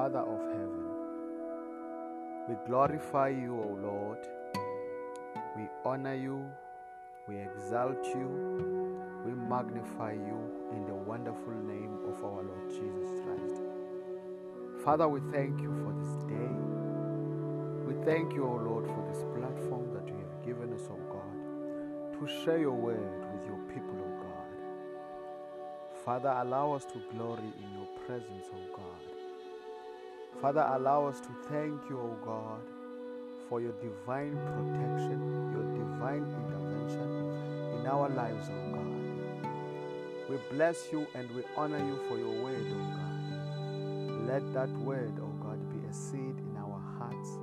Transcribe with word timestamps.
Father 0.00 0.20
of 0.20 0.40
heaven, 0.48 0.86
we 2.48 2.54
glorify 2.66 3.28
you, 3.28 3.52
O 3.54 3.76
Lord. 3.82 4.26
We 5.54 5.68
honor 5.84 6.14
you, 6.14 6.50
we 7.28 7.36
exalt 7.36 8.02
you, 8.06 8.88
we 9.26 9.32
magnify 9.32 10.12
you 10.12 10.40
in 10.72 10.86
the 10.86 10.94
wonderful 10.94 11.52
name 11.52 11.98
of 12.08 12.24
our 12.24 12.42
Lord 12.42 12.70
Jesus 12.70 13.20
Christ. 13.26 13.60
Father, 14.82 15.06
we 15.06 15.20
thank 15.32 15.60
you 15.60 15.70
for 15.84 15.92
this 15.92 16.14
day. 16.24 16.52
We 17.84 18.02
thank 18.06 18.32
you, 18.32 18.46
O 18.46 18.56
Lord, 18.56 18.86
for 18.86 19.04
this 19.06 19.22
platform 19.38 19.92
that 19.92 20.08
you 20.08 20.16
have 20.16 20.46
given 20.46 20.72
us, 20.72 20.88
O 20.88 20.96
God, 21.12 22.18
to 22.18 22.42
share 22.42 22.58
your 22.58 22.72
word 22.72 23.26
with 23.34 23.44
your 23.44 23.60
people, 23.68 23.98
O 24.00 24.22
God. 24.22 24.50
Father, 26.06 26.32
allow 26.38 26.72
us 26.72 26.86
to 26.86 27.02
glory 27.12 27.52
in 27.62 27.74
your 27.74 27.88
presence, 28.06 28.46
O 28.50 28.76
God. 28.78 29.19
Father, 30.40 30.66
allow 30.72 31.06
us 31.06 31.20
to 31.20 31.28
thank 31.50 31.78
you, 31.90 31.98
O 31.98 32.16
God, 32.24 32.60
for 33.50 33.60
your 33.60 33.72
divine 33.72 34.32
protection, 34.36 35.52
your 35.52 35.64
divine 35.84 36.24
intervention 36.24 37.78
in 37.78 37.86
our 37.86 38.08
lives, 38.08 38.48
O 38.48 38.72
God. 38.72 39.50
We 40.30 40.38
bless 40.50 40.88
you 40.92 41.06
and 41.14 41.30
we 41.32 41.42
honor 41.58 41.84
you 41.84 41.98
for 42.08 42.16
your 42.16 42.32
word, 42.42 42.66
O 42.72 42.74
God. 42.74 44.26
Let 44.26 44.52
that 44.54 44.70
word, 44.78 45.18
O 45.20 45.26
God, 45.42 45.58
be 45.70 45.86
a 45.86 45.92
seed 45.92 46.38
in 46.38 46.56
our 46.56 46.80
hearts 46.98 47.38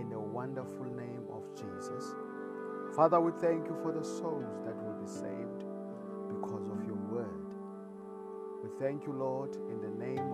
in 0.00 0.08
the 0.08 0.18
wonderful 0.18 0.86
name 0.86 1.24
of 1.30 1.44
Jesus. 1.54 2.14
Father, 2.96 3.20
we 3.20 3.32
thank 3.42 3.66
you 3.66 3.76
for 3.82 3.92
the 3.92 4.04
souls 4.04 4.56
that 4.64 4.74
will 4.82 4.94
be 5.02 5.06
saved 5.06 5.64
because 6.28 6.66
of 6.70 6.82
your 6.86 6.96
word. 7.12 7.52
We 8.62 8.70
thank 8.80 9.06
you, 9.06 9.12
Lord, 9.12 9.54
in 9.56 9.82
the 9.82 9.90
name 10.02 10.31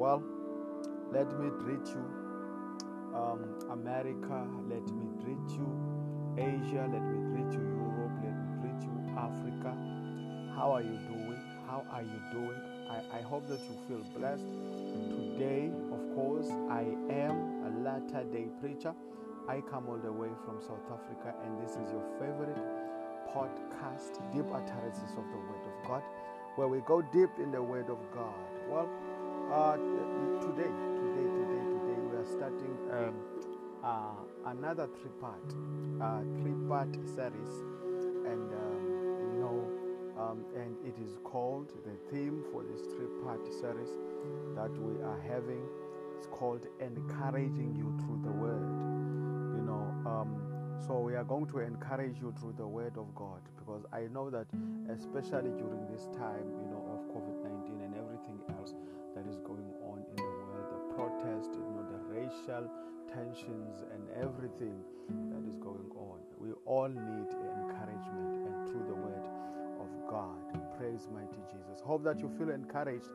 Well, 0.00 0.22
let 1.12 1.28
me 1.38 1.50
greet 1.58 1.86
you, 1.88 2.00
um, 3.14 3.44
America. 3.70 4.48
Let 4.66 4.88
me 4.96 5.04
greet 5.22 5.50
you, 5.52 5.68
Asia. 6.38 6.88
Let 6.90 7.04
me 7.04 7.20
greet 7.28 7.52
you, 7.52 7.60
Europe. 7.60 8.16
Let 8.24 8.32
me 8.32 8.48
greet 8.62 8.80
you, 8.80 8.96
Africa. 9.12 9.76
How 10.56 10.72
are 10.72 10.80
you 10.80 10.96
doing? 11.04 11.36
How 11.68 11.84
are 11.92 12.00
you 12.00 12.18
doing? 12.32 12.56
I, 12.88 13.18
I 13.18 13.20
hope 13.20 13.46
that 13.48 13.60
you 13.60 13.76
feel 13.88 14.02
blessed. 14.16 14.48
Today, 15.12 15.70
of 15.92 16.00
course, 16.16 16.48
I 16.70 16.96
am 17.12 17.68
a 17.68 17.84
latter 17.84 18.24
day 18.32 18.48
preacher. 18.58 18.94
I 19.50 19.60
come 19.60 19.86
all 19.86 20.00
the 20.02 20.12
way 20.12 20.30
from 20.46 20.62
South 20.62 20.88
Africa, 20.88 21.34
and 21.44 21.60
this 21.60 21.72
is 21.72 21.92
your 21.92 22.08
favorite 22.18 22.56
podcast, 23.36 24.16
Deep 24.32 24.48
Utterances 24.48 25.10
of 25.10 25.28
the 25.28 25.36
Word 25.36 25.64
of 25.68 25.86
God, 25.86 26.02
where 26.56 26.68
we 26.68 26.80
go 26.86 27.02
deep 27.02 27.36
in 27.38 27.52
the 27.52 27.62
Word 27.62 27.90
of 27.90 27.98
God. 28.14 28.32
Well, 28.66 28.88
uh, 29.52 29.76
today, 30.40 30.70
today, 30.94 31.26
today, 31.26 31.62
today, 31.74 31.98
we 32.06 32.16
are 32.16 32.26
starting 32.26 32.76
um, 32.92 33.14
uh, 33.82 34.50
another 34.50 34.88
three-part, 35.00 35.42
uh, 36.00 36.20
three-part 36.40 36.94
series, 37.14 37.54
and 38.30 38.46
um, 38.54 38.80
you 39.32 39.40
know, 39.40 39.66
um, 40.22 40.44
and 40.54 40.76
it 40.86 40.94
is 41.02 41.18
called 41.24 41.72
the 41.84 41.96
theme 42.10 42.44
for 42.52 42.62
this 42.62 42.82
three-part 42.94 43.44
series 43.52 43.90
that 44.54 44.70
we 44.78 45.02
are 45.02 45.20
having. 45.26 45.66
It's 46.16 46.28
called 46.28 46.66
encouraging 46.78 47.74
you 47.74 47.92
through 48.04 48.20
the 48.22 48.30
Word. 48.30 48.70
You 49.56 49.62
know. 49.66 49.82
Um, 50.06 50.50
so 50.86 50.98
we 50.98 51.14
are 51.14 51.24
going 51.24 51.46
to 51.48 51.58
encourage 51.60 52.16
you 52.20 52.32
through 52.40 52.54
the 52.56 52.66
word 52.66 52.96
of 52.96 53.14
God 53.14 53.42
because 53.58 53.84
I 53.92 54.08
know 54.12 54.30
that 54.30 54.46
especially 54.88 55.50
during 55.50 55.86
this 55.92 56.06
time, 56.16 56.48
you 56.56 56.70
know, 56.70 56.82
of 56.88 57.04
COVID-19 57.14 57.39
racial 62.30 62.68
tensions 63.12 63.82
and 63.92 64.02
everything 64.22 64.80
that 65.30 65.48
is 65.48 65.56
going 65.56 65.90
on. 65.96 66.18
We 66.38 66.52
all 66.64 66.88
need 66.88 67.28
encouragement 67.28 68.46
and 68.46 68.68
through 68.68 68.86
the 68.86 68.94
word 68.94 69.26
of 69.80 69.88
God. 70.08 70.38
Praise 70.78 71.08
mighty 71.12 71.40
Jesus. 71.50 71.80
Hope 71.84 72.04
that 72.04 72.20
you 72.20 72.30
feel 72.38 72.50
encouraged 72.50 73.08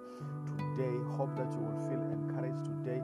today. 0.58 0.96
Hope 1.16 1.36
that 1.38 1.52
you 1.52 1.60
will 1.60 1.80
feel 1.90 2.02
encouraged 2.12 2.66
today. 2.66 3.02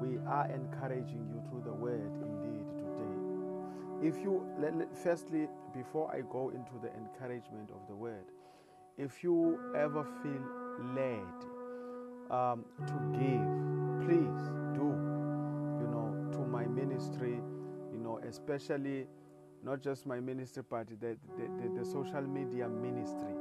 We 0.00 0.18
are 0.26 0.50
encouraging 0.50 1.26
you 1.30 1.40
through 1.48 1.62
the 1.64 1.72
word 1.72 2.12
indeed 2.16 2.66
today. 2.76 4.08
if 4.08 4.16
you 4.22 4.44
firstly 5.02 5.48
before 5.74 6.10
i 6.12 6.20
go 6.32 6.50
into 6.50 6.72
the 6.82 6.90
encouragement 6.96 7.70
of 7.70 7.86
the 7.88 7.94
word 7.94 8.24
if 8.98 9.22
you 9.22 9.58
ever 9.76 10.04
feel 10.22 10.44
led 10.96 11.36
um, 12.30 12.64
to 12.86 12.94
give 13.18 14.06
please 14.06 14.50
do 14.74 15.11
ministry 16.74 17.40
you 17.92 17.98
know 17.98 18.18
especially 18.28 19.06
not 19.64 19.80
just 19.82 20.06
my 20.06 20.18
ministry 20.18 20.62
but 20.68 20.88
the, 20.88 21.16
the, 21.36 21.46
the, 21.60 21.80
the 21.80 21.84
social 21.84 22.22
media 22.22 22.68
ministry. 22.68 23.34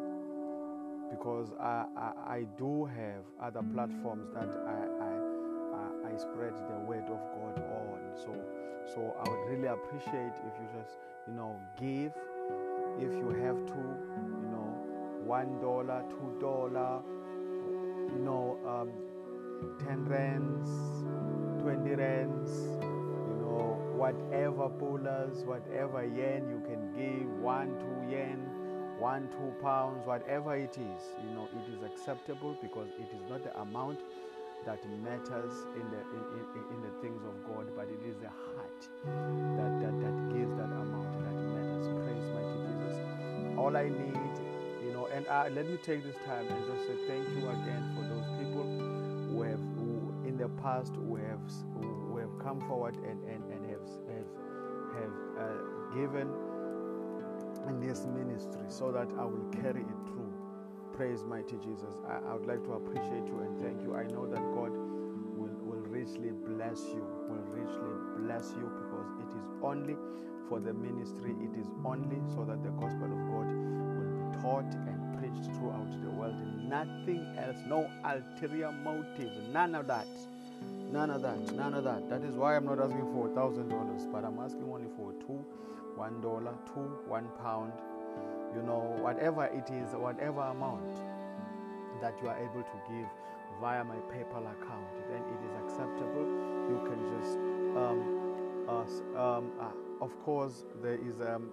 Because 1.09 1.52
I, 1.59 1.86
I, 1.97 2.12
I, 2.36 2.47
do 2.58 2.86
have 2.86 3.25
other 3.42 3.62
platforms 3.74 4.30
that 4.34 4.47
I, 4.47 5.03
I, 5.03 6.14
I 6.14 6.18
spread 6.18 6.53
the 6.56 6.80
word 6.88 7.03
of 7.03 7.19
god 7.36 7.59
on. 7.59 8.00
So 8.16 8.34
so 8.94 9.16
I 9.19 9.30
would 9.30 9.50
really 9.50 9.68
appreciate 9.68 10.34
if 10.48 10.53
you 10.59 10.68
just, 10.80 10.98
you 11.28 11.34
know, 11.34 11.59
give. 11.80 12.12
If 12.98 13.13
you 13.13 13.30
have 13.44 13.66
to, 13.68 13.81
you 14.42 14.50
know, 14.52 14.75
one 15.24 15.59
dollar, 15.62 16.03
two 16.09 16.38
dollar, 16.42 17.02
you 18.12 18.19
know, 18.19 18.58
um, 18.68 18.90
ten 19.80 20.03
rands, 20.06 20.69
twenty 21.62 21.96
rands, 21.96 22.50
whatever 24.01 24.67
pullers, 24.81 25.45
whatever 25.45 26.01
yen 26.01 26.50
you 26.50 26.57
can 26.66 26.81
give, 26.97 27.29
one, 27.38 27.69
two 27.78 28.09
yen, 28.09 28.41
one, 28.97 29.29
two 29.29 29.53
pounds, 29.62 30.01
whatever 30.07 30.56
it 30.56 30.73
is, 30.73 31.01
you 31.22 31.29
know, 31.38 31.47
it 31.53 31.69
is 31.69 31.84
acceptable 31.85 32.57
because 32.63 32.89
it 32.97 33.13
is 33.13 33.22
not 33.29 33.44
the 33.44 33.53
amount 33.62 34.00
that 34.66 34.81
matters 35.06 35.53
in 35.78 35.85
the 35.94 36.01
in, 36.17 36.23
in, 36.34 36.63
in, 36.73 36.79
the 36.81 36.94
things 37.01 37.22
of 37.29 37.34
God, 37.45 37.69
but 37.78 37.85
it 37.94 38.01
is 38.01 38.17
the 38.17 38.29
heart 38.29 38.81
that, 39.06 39.73
that 39.85 39.94
that 40.01 40.18
gives 40.33 40.53
that 40.57 40.73
amount 40.73 41.13
that 41.22 41.38
matters. 41.53 41.85
Praise 42.01 42.25
mighty 42.33 42.57
Jesus. 42.73 42.97
All 43.53 43.78
I 43.78 43.85
need, 43.85 44.33
you 44.81 44.94
know, 44.94 45.09
and 45.13 45.28
uh, 45.28 45.45
let 45.53 45.69
me 45.69 45.78
take 45.78 46.03
this 46.03 46.18
time 46.25 46.47
and 46.50 46.62
just 46.66 46.89
say 46.89 46.97
thank 47.06 47.29
you 47.38 47.45
again 47.50 47.94
for 47.94 48.01
those 48.09 48.25
people 48.41 48.66
who 49.29 49.41
have 49.45 49.62
who 49.78 50.09
in 50.25 50.38
the 50.38 50.50
past 50.62 50.94
who 50.95 51.18
have 51.18 51.45
who 51.78 52.18
have 52.18 52.33
come 52.41 52.62
forward 52.68 52.95
and 52.97 53.22
and, 53.29 53.41
and 53.51 53.60
have 54.08 54.28
have 54.96 55.14
have 55.38 55.50
uh, 55.50 55.96
given 55.96 56.30
in 57.68 57.80
this 57.80 58.06
ministry 58.06 58.62
so 58.68 58.92
that 58.92 59.08
I 59.18 59.25
will 59.25 59.50
carry 59.62 59.81
it 59.81 60.02
through 60.08 60.31
praise 60.94 61.24
mighty 61.24 61.58
Jesus. 61.58 61.97
I, 62.08 62.19
I, 62.30 62.34
would 62.36 62.46
like 62.46 62.64
to 62.66 62.74
appreciate 62.74 63.25
you 63.25 63.40
and 63.42 63.59
thank 63.59 63.81
you. 63.81 63.96
I 63.96 64.03
know 64.03 64.28
that 64.28 64.42
God 64.53 64.72
will, 64.72 65.56
will 65.64 65.86
richly 65.90 66.31
bless 66.31 66.84
you, 66.94 67.06
will 67.30 67.46
richly 67.50 67.96
bless 68.18 68.53
you 68.58 68.69
because 68.69 69.09
it 69.24 69.31
is 69.38 69.46
only 69.64 69.96
for 70.50 70.59
the 70.59 70.74
ministry, 70.74 71.34
it 71.42 71.58
is 71.59 71.68
only 71.86 72.19
so 72.36 72.44
that 72.44 72.62
the 72.62 72.72
gospel 72.72 73.08
of 73.08 73.22
God 73.34 73.48
will 73.48 74.12
be 74.13 74.42
taught 74.42 74.74
and 74.86 75.18
preached 75.18 75.50
throughout 75.56 75.90
the 76.03 76.09
world. 76.09 76.36
Nothing 76.58 77.25
else, 77.40 77.58
no 77.68 77.90
ulterior 78.03 78.72
motive, 78.72 79.31
none 79.50 79.75
of 79.75 79.88
that. 79.88 80.08
None 80.91 81.09
of 81.09 81.22
that, 81.22 81.40
none 81.53 81.74
of 81.74 81.85
that. 81.85 82.09
That 82.09 82.22
is 82.22 82.35
why 82.35 82.57
I'm 82.57 82.66
not 82.66 82.79
asking 82.79 83.07
for 83.13 83.29
a 83.31 83.34
thousand 83.34 83.69
dollars, 83.69 84.07
but 84.12 84.25
I'm 84.25 84.40
asking 84.40 84.63
only 84.63 84.90
for 84.97 85.13
two, 85.25 85.40
one 85.96 86.19
dollar, 86.19 86.53
two, 86.74 87.00
one 87.07 87.30
pound, 87.42 87.71
you 88.54 88.62
know, 88.62 88.98
whatever 89.00 89.45
it 89.45 89.71
is, 89.71 89.95
whatever 89.95 90.42
amount 90.42 90.92
that 92.01 92.13
you 92.21 92.27
are 92.27 92.38
able 92.38 92.63
to 92.63 92.77
give 92.89 93.07
via 93.62 93.83
my 93.86 93.95
PayPal 94.12 94.44
account, 94.51 94.92
then 95.07 95.21
it 95.21 95.39
is 95.48 95.54
acceptable. 95.63 96.27
You 96.68 96.81
can 96.83 97.00
just, 97.15 97.38
um, 97.77 98.00
uh, 98.68 99.38
um, 99.38 99.51
uh, 99.62 100.04
of 100.04 100.12
course, 100.25 100.65
there 100.81 101.00
is 101.07 101.21
um, 101.21 101.51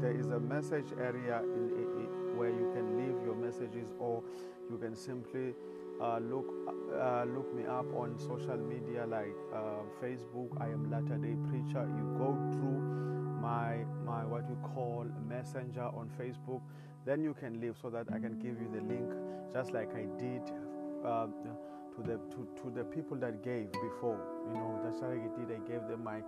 there 0.00 0.12
is 0.12 0.28
a 0.28 0.38
message 0.38 0.92
area 1.00 1.40
in, 1.42 1.70
in, 1.70 1.88
in, 2.04 2.36
where 2.36 2.50
you 2.50 2.70
can 2.72 2.96
leave 2.96 3.24
your 3.26 3.34
messages, 3.34 3.88
or 3.98 4.22
you 4.70 4.78
can 4.78 4.94
simply 4.94 5.54
uh, 6.00 6.18
look 6.18 6.46
uh, 6.92 7.24
look 7.24 7.54
me 7.54 7.64
up 7.64 7.86
on 7.94 8.18
social 8.18 8.56
media 8.56 9.06
like 9.06 9.34
uh, 9.54 9.82
Facebook. 10.02 10.48
I 10.60 10.66
am 10.66 10.90
Latter 10.90 11.16
Day 11.16 11.36
Preacher. 11.48 11.86
You 11.96 12.14
go 12.18 12.36
through 12.52 12.80
my 13.40 13.84
my 14.04 14.24
what 14.24 14.48
we 14.48 14.56
call 14.74 15.06
messenger 15.28 15.84
on 15.84 16.10
Facebook. 16.18 16.60
Then 17.04 17.22
you 17.22 17.34
can 17.34 17.60
leave 17.60 17.76
so 17.80 17.88
that 17.90 18.06
I 18.12 18.18
can 18.18 18.38
give 18.38 18.60
you 18.60 18.68
the 18.72 18.82
link, 18.82 19.10
just 19.52 19.72
like 19.72 19.94
I 19.94 20.06
did 20.18 20.42
uh, 21.04 21.26
to 21.94 22.02
the 22.02 22.18
to, 22.34 22.48
to 22.62 22.72
the 22.74 22.84
people 22.84 23.16
that 23.18 23.42
gave 23.42 23.70
before. 23.72 24.20
You 24.48 24.54
know, 24.54 24.80
that's 24.84 25.00
how 25.00 25.10
I 25.10 25.28
did. 25.38 25.54
I 25.54 25.60
gave 25.68 25.86
them 25.88 26.04
my 26.04 26.20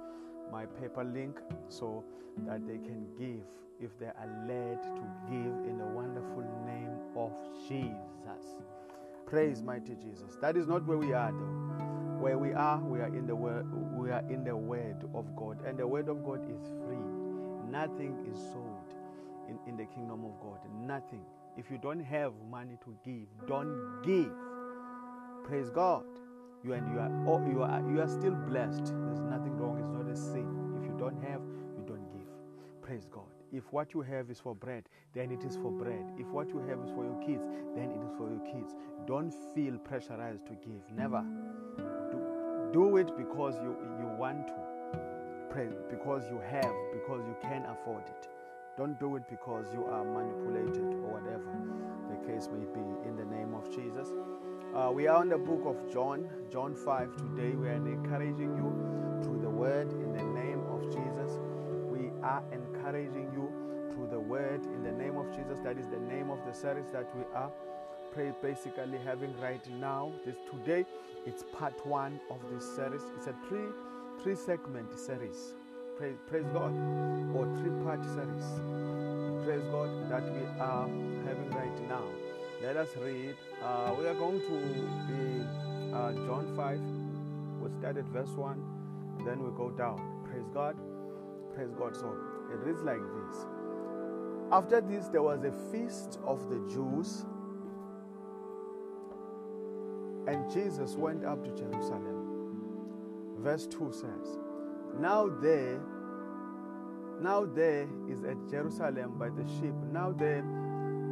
my 0.50 0.64
PayPal 0.64 1.12
link 1.12 1.36
so 1.68 2.04
that 2.46 2.66
they 2.66 2.78
can 2.78 3.06
give 3.18 3.44
if 3.80 3.96
they 3.98 4.06
are 4.06 4.44
led 4.46 4.82
to 4.82 5.02
give 5.28 5.54
in 5.68 5.78
the 5.78 5.84
wonderful 5.84 6.44
name 6.66 6.96
of 7.16 7.32
Jesus. 7.68 8.77
Praise 9.28 9.62
mighty 9.62 9.94
Jesus. 9.94 10.38
That 10.40 10.56
is 10.56 10.66
not 10.66 10.86
where 10.86 10.96
we 10.96 11.12
are 11.12 11.30
though. 11.30 12.18
Where 12.18 12.38
we 12.38 12.54
are, 12.54 12.78
we 12.80 13.00
are 13.00 13.14
in 13.14 13.26
the 13.26 13.36
word 13.36 13.66
we 13.94 14.10
are 14.10 14.24
in 14.30 14.42
the 14.42 14.56
word 14.56 15.04
of 15.14 15.36
God. 15.36 15.58
And 15.66 15.78
the 15.78 15.86
word 15.86 16.08
of 16.08 16.24
God 16.24 16.40
is 16.50 16.62
free. 16.86 16.96
Nothing 17.70 18.26
is 18.32 18.38
sold 18.38 18.94
in, 19.46 19.58
in 19.66 19.76
the 19.76 19.84
kingdom 19.84 20.24
of 20.24 20.40
God. 20.40 20.60
Nothing. 20.80 21.20
If 21.58 21.70
you 21.70 21.76
don't 21.76 22.00
have 22.00 22.32
money 22.50 22.78
to 22.84 22.96
give, 23.04 23.28
don't 23.46 24.00
give. 24.02 24.32
Praise 25.44 25.68
God. 25.68 26.06
You 26.64 26.72
and 26.72 26.90
you 26.90 26.98
are 26.98 27.10
oh, 27.26 27.46
you 27.46 27.62
are 27.62 27.82
you 27.90 28.00
are 28.00 28.08
still 28.08 28.34
blessed. 28.34 28.86
There's 28.86 29.20
nothing 29.20 29.58
wrong. 29.58 29.78
It's 29.78 29.90
not 29.90 30.08
a 30.10 30.16
sin. 30.16 30.78
If 30.80 30.84
you 30.84 30.96
don't 30.98 31.22
have, 31.22 31.42
you 31.76 31.84
don't 31.86 32.10
give. 32.12 32.28
Praise 32.80 33.06
God. 33.12 33.37
If 33.52 33.72
what 33.72 33.94
you 33.94 34.02
have 34.02 34.30
is 34.30 34.40
for 34.40 34.54
bread, 34.54 34.84
then 35.14 35.30
it 35.30 35.44
is 35.44 35.56
for 35.56 35.72
bread. 35.72 36.04
If 36.18 36.26
what 36.28 36.48
you 36.48 36.58
have 36.68 36.80
is 36.80 36.90
for 36.90 37.04
your 37.04 37.18
kids, 37.24 37.46
then 37.74 37.90
it 37.90 38.02
is 38.04 38.12
for 38.16 38.28
your 38.28 38.44
kids. 38.44 38.74
Don't 39.06 39.34
feel 39.54 39.78
pressurized 39.78 40.46
to 40.46 40.52
give. 40.52 40.82
Never. 40.94 41.24
Do, 42.10 42.20
do 42.72 42.96
it 42.98 43.16
because 43.16 43.54
you, 43.62 43.76
you 43.98 44.08
want 44.18 44.48
to. 44.48 44.54
Pray 45.50 45.68
because 45.88 46.24
you 46.30 46.40
have, 46.50 46.74
because 46.92 47.24
you 47.26 47.36
can 47.40 47.64
afford 47.64 48.04
it. 48.06 48.28
Don't 48.76 49.00
do 49.00 49.16
it 49.16 49.22
because 49.30 49.66
you 49.72 49.84
are 49.86 50.04
manipulated 50.04 50.84
or 51.02 51.18
whatever 51.18 51.50
the 52.10 52.30
case 52.30 52.48
may 52.52 52.64
be. 52.66 53.08
In 53.08 53.16
the 53.16 53.24
name 53.24 53.54
of 53.54 53.74
Jesus. 53.74 54.12
Uh, 54.74 54.90
we 54.92 55.06
are 55.08 55.22
in 55.22 55.30
the 55.30 55.38
book 55.38 55.62
of 55.64 55.90
John, 55.90 56.28
John 56.52 56.76
5 56.76 57.16
today. 57.16 57.56
We 57.56 57.68
are 57.68 57.72
encouraging 57.72 58.54
you 58.54 59.22
through 59.22 59.40
the 59.40 59.48
word 59.48 59.90
in 59.92 60.12
the 60.12 60.27
are 62.28 62.42
encouraging 62.52 63.30
you 63.32 63.50
through 63.90 64.08
the 64.10 64.20
word 64.20 64.62
in 64.66 64.82
the 64.82 64.92
name 64.92 65.16
of 65.16 65.34
Jesus. 65.34 65.58
That 65.64 65.78
is 65.78 65.86
the 65.88 65.98
name 65.98 66.30
of 66.30 66.38
the 66.46 66.52
series 66.52 66.90
that 66.92 67.08
we 67.16 67.22
are 67.34 67.50
pray 68.12 68.32
basically 68.42 68.98
having 69.04 69.34
right 69.40 69.64
now. 69.80 70.12
This 70.26 70.36
today, 70.50 70.84
it's 71.26 71.44
part 71.56 71.86
one 71.86 72.20
of 72.30 72.38
this 72.52 72.64
series. 72.76 73.02
It's 73.16 73.28
a 73.28 73.34
three 73.48 73.68
three 74.22 74.34
segment 74.34 74.98
series. 74.98 75.54
Praise, 75.96 76.18
praise 76.28 76.44
God, 76.52 76.72
or 77.34 77.46
three 77.56 77.72
part 77.82 78.04
series. 78.04 78.48
Praise 79.44 79.64
God 79.72 80.10
that 80.10 80.24
we 80.34 80.44
are 80.60 80.86
having 81.26 81.50
right 81.50 81.88
now. 81.88 82.04
Let 82.62 82.76
us 82.76 82.88
read. 83.00 83.36
Uh, 83.64 83.94
we 83.98 84.06
are 84.06 84.14
going 84.14 84.40
to 84.40 84.56
be 85.08 85.94
uh, 85.94 86.12
John 86.26 86.52
5. 86.56 86.80
We'll 87.60 87.78
start 87.78 87.96
at 87.96 88.04
verse 88.06 88.30
1, 88.30 89.24
then 89.24 89.42
we 89.42 89.50
go 89.56 89.70
down. 89.70 90.24
Praise 90.28 90.46
God. 90.52 90.76
Praise 91.58 91.74
God. 91.76 91.96
So 91.96 92.14
it 92.52 92.58
reads 92.64 92.82
like 92.82 93.00
this 93.00 93.46
After 94.52 94.80
this, 94.80 95.08
there 95.08 95.24
was 95.24 95.42
a 95.42 95.50
feast 95.72 96.20
of 96.24 96.48
the 96.48 96.58
Jews, 96.72 97.26
and 100.28 100.48
Jesus 100.52 100.94
went 100.94 101.24
up 101.24 101.42
to 101.42 101.50
Jerusalem. 101.50 103.38
Verse 103.38 103.66
2 103.66 103.90
says, 103.92 104.38
Now 105.00 105.26
there 105.42 105.80
now 107.20 107.44
there 107.44 107.88
is 108.08 108.22
at 108.22 108.36
Jerusalem 108.48 109.18
by 109.18 109.30
the 109.30 109.44
sheep. 109.58 109.74
Now 109.92 110.12
there 110.12 110.44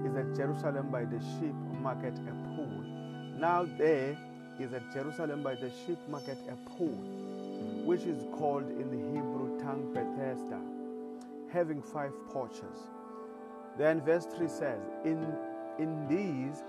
is 0.06 0.14
at 0.14 0.36
Jerusalem 0.36 0.92
by 0.92 1.06
the 1.06 1.18
sheep 1.18 1.56
market 1.82 2.14
a 2.14 2.54
pool. 2.54 2.84
Now 3.36 3.66
there 3.76 4.16
is 4.60 4.72
at 4.72 4.92
Jerusalem 4.94 5.42
by 5.42 5.56
the 5.56 5.72
sheep 5.84 5.98
market 6.08 6.38
a 6.48 6.54
pool, 6.70 6.94
which 7.84 8.02
is 8.02 8.22
called 8.38 8.70
in 8.70 8.90
the 8.92 9.12
Hebrew 9.12 9.25
Bethesda, 9.92 10.60
having 11.52 11.82
five 11.82 12.12
porches. 12.28 12.90
Then 13.78 14.00
verse 14.04 14.26
3 14.26 14.48
says, 14.48 14.80
In, 15.04 15.34
in 15.78 16.06
these 16.08 16.62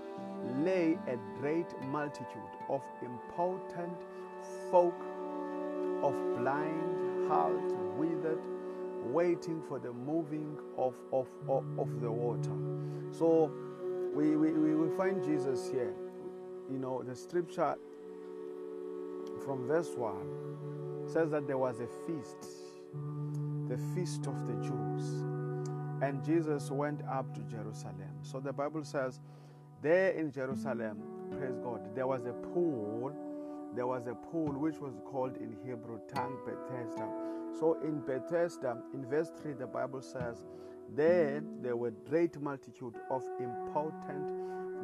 lay 0.64 0.98
a 1.06 1.16
great 1.40 1.66
multitude 1.86 2.52
of 2.68 2.82
important 3.02 3.96
folk, 4.70 4.94
of 6.02 6.14
blind, 6.36 7.28
halt, 7.28 7.72
withered, 7.96 8.40
waiting 9.04 9.62
for 9.68 9.78
the 9.78 9.92
moving 9.92 10.58
of, 10.76 10.94
of, 11.12 11.28
of, 11.48 11.64
of 11.78 12.00
the 12.00 12.10
water. 12.10 12.52
So 13.10 13.50
we, 14.14 14.36
we, 14.36 14.52
we 14.52 14.96
find 14.96 15.22
Jesus 15.22 15.70
here. 15.70 15.94
You 16.70 16.78
know, 16.78 17.02
the 17.02 17.14
scripture 17.14 17.76
from 19.44 19.66
verse 19.66 19.90
1 19.96 21.06
says 21.06 21.30
that 21.30 21.46
there 21.46 21.58
was 21.58 21.80
a 21.80 21.86
feast, 22.06 22.50
the 23.68 23.78
feast 23.94 24.26
of 24.26 24.46
the 24.46 24.54
Jews. 24.54 25.22
And 26.00 26.24
Jesus 26.24 26.70
went 26.70 27.02
up 27.10 27.34
to 27.34 27.40
Jerusalem. 27.42 28.22
So 28.22 28.40
the 28.40 28.52
Bible 28.52 28.84
says, 28.84 29.20
there 29.82 30.10
in 30.10 30.32
Jerusalem, 30.32 31.02
praise 31.30 31.56
God, 31.62 31.94
there 31.94 32.06
was 32.06 32.24
a 32.24 32.32
pool. 32.32 33.12
There 33.74 33.86
was 33.86 34.06
a 34.06 34.14
pool 34.14 34.52
which 34.52 34.78
was 34.78 34.94
called 35.04 35.36
in 35.36 35.56
Hebrew 35.64 36.00
tongue 36.12 36.38
Bethesda. 36.44 37.08
So 37.58 37.78
in 37.82 38.00
Bethesda, 38.00 38.78
in 38.94 39.06
verse 39.06 39.30
3, 39.40 39.54
the 39.54 39.66
Bible 39.66 40.02
says, 40.02 40.44
There 40.94 41.42
there 41.60 41.76
were 41.76 41.92
great 42.08 42.40
multitude 42.40 42.94
of 43.10 43.22
important, 43.40 44.32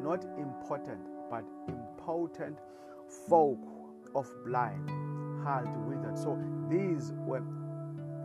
not 0.03 0.25
important, 0.39 1.01
but 1.31 1.45
important 1.69 2.59
folk 3.29 3.59
of 4.15 4.29
blind, 4.45 4.89
halt, 5.45 5.69
withered. 5.87 6.19
So 6.19 6.39
these 6.69 7.13
were 7.27 7.43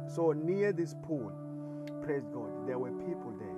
so 0.10 0.32
near 0.32 0.72
this 0.74 0.96
pool, 1.04 1.32
praise 2.02 2.26
God, 2.34 2.68
there 2.68 2.80
were 2.80 2.92
people 2.92 3.32
there. 3.38 3.50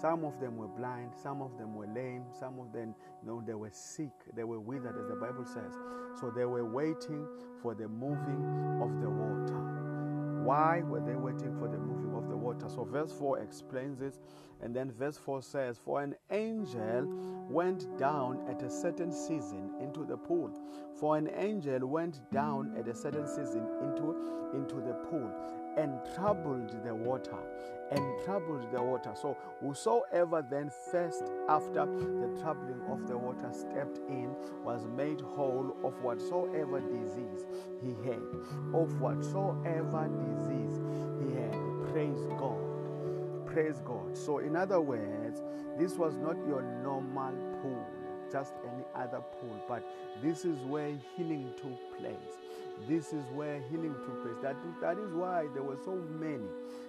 Some 0.00 0.24
of 0.24 0.38
them 0.40 0.56
were 0.56 0.68
blind, 0.68 1.12
some 1.20 1.42
of 1.42 1.56
them 1.58 1.74
were 1.74 1.86
lame, 1.86 2.24
some 2.38 2.58
of 2.58 2.72
them, 2.72 2.94
you 3.22 3.28
know, 3.28 3.42
they 3.44 3.54
were 3.54 3.70
sick, 3.72 4.12
they 4.34 4.44
were 4.44 4.60
withered, 4.60 4.96
as 4.96 5.08
the 5.08 5.16
Bible 5.16 5.44
says. 5.44 5.74
So 6.20 6.30
they 6.30 6.44
were 6.44 6.64
waiting 6.64 7.26
for 7.60 7.74
the 7.74 7.88
moving 7.88 8.80
of 8.80 9.00
the 9.00 9.10
water. 9.10 9.82
Why 10.44 10.82
were 10.82 11.00
they 11.00 11.14
waiting 11.14 11.56
for 11.56 11.68
the 11.68 11.78
moving 11.78 12.14
of 12.16 12.28
the 12.28 12.36
water? 12.36 12.68
So, 12.68 12.82
verse 12.82 13.12
4 13.12 13.38
explains 13.38 14.00
this, 14.00 14.18
and 14.60 14.74
then 14.74 14.90
verse 14.90 15.16
4 15.16 15.40
says, 15.40 15.78
For 15.78 16.02
an 16.02 16.16
angel 16.32 17.06
went 17.48 17.96
down 17.96 18.40
at 18.48 18.60
a 18.62 18.70
certain 18.70 19.12
season 19.12 19.70
into 19.80 20.04
the 20.04 20.16
pool. 20.16 20.50
For 20.98 21.16
an 21.16 21.30
angel 21.36 21.86
went 21.86 22.28
down 22.32 22.74
at 22.76 22.88
a 22.88 22.94
certain 22.94 23.28
season 23.28 23.68
into, 23.82 24.16
into 24.54 24.76
the 24.76 24.94
pool 25.08 25.30
and 25.76 25.98
troubled 26.14 26.84
the 26.84 26.94
water 26.94 27.38
and 27.90 28.24
troubled 28.24 28.70
the 28.72 28.82
water. 28.82 29.12
So, 29.14 29.36
whosoever 29.60 30.44
then 30.48 30.70
first 30.90 31.24
after 31.48 31.84
the 31.86 32.38
troubling 32.40 32.80
of 32.88 33.06
the 33.06 33.16
water 33.16 33.50
stepped 33.52 33.98
in 34.08 34.34
was 34.64 34.86
made 34.96 35.20
whole 35.20 35.76
of 35.84 36.00
whatsoever 36.02 36.80
disease 36.80 37.46
he 37.82 37.90
had. 38.08 38.22
Of 38.74 39.00
whatsoever 39.00 40.08
disease 40.08 40.80
he 41.20 41.40
had. 41.40 41.92
Praise 41.92 42.26
God. 42.38 43.46
Praise 43.46 43.80
God. 43.84 44.16
So, 44.16 44.38
in 44.38 44.56
other 44.56 44.80
words, 44.80 45.42
this 45.78 45.94
was 45.94 46.16
not 46.16 46.36
your 46.46 46.62
normal 46.82 47.32
pool, 47.60 47.86
just 48.30 48.54
any 48.64 48.84
other 48.94 49.20
pool, 49.20 49.56
but 49.68 49.82
this 50.22 50.44
is 50.44 50.58
where 50.60 50.92
healing 51.16 51.52
took 51.56 51.98
place. 51.98 52.41
This 52.88 53.12
is 53.12 53.24
where 53.34 53.60
healing 53.70 53.94
took 54.04 54.22
place. 54.22 54.36
That, 54.42 54.56
that 54.80 54.98
is 54.98 55.12
why 55.12 55.46
there 55.54 55.62
were 55.62 55.78
so 55.84 55.94
many. 56.18 56.48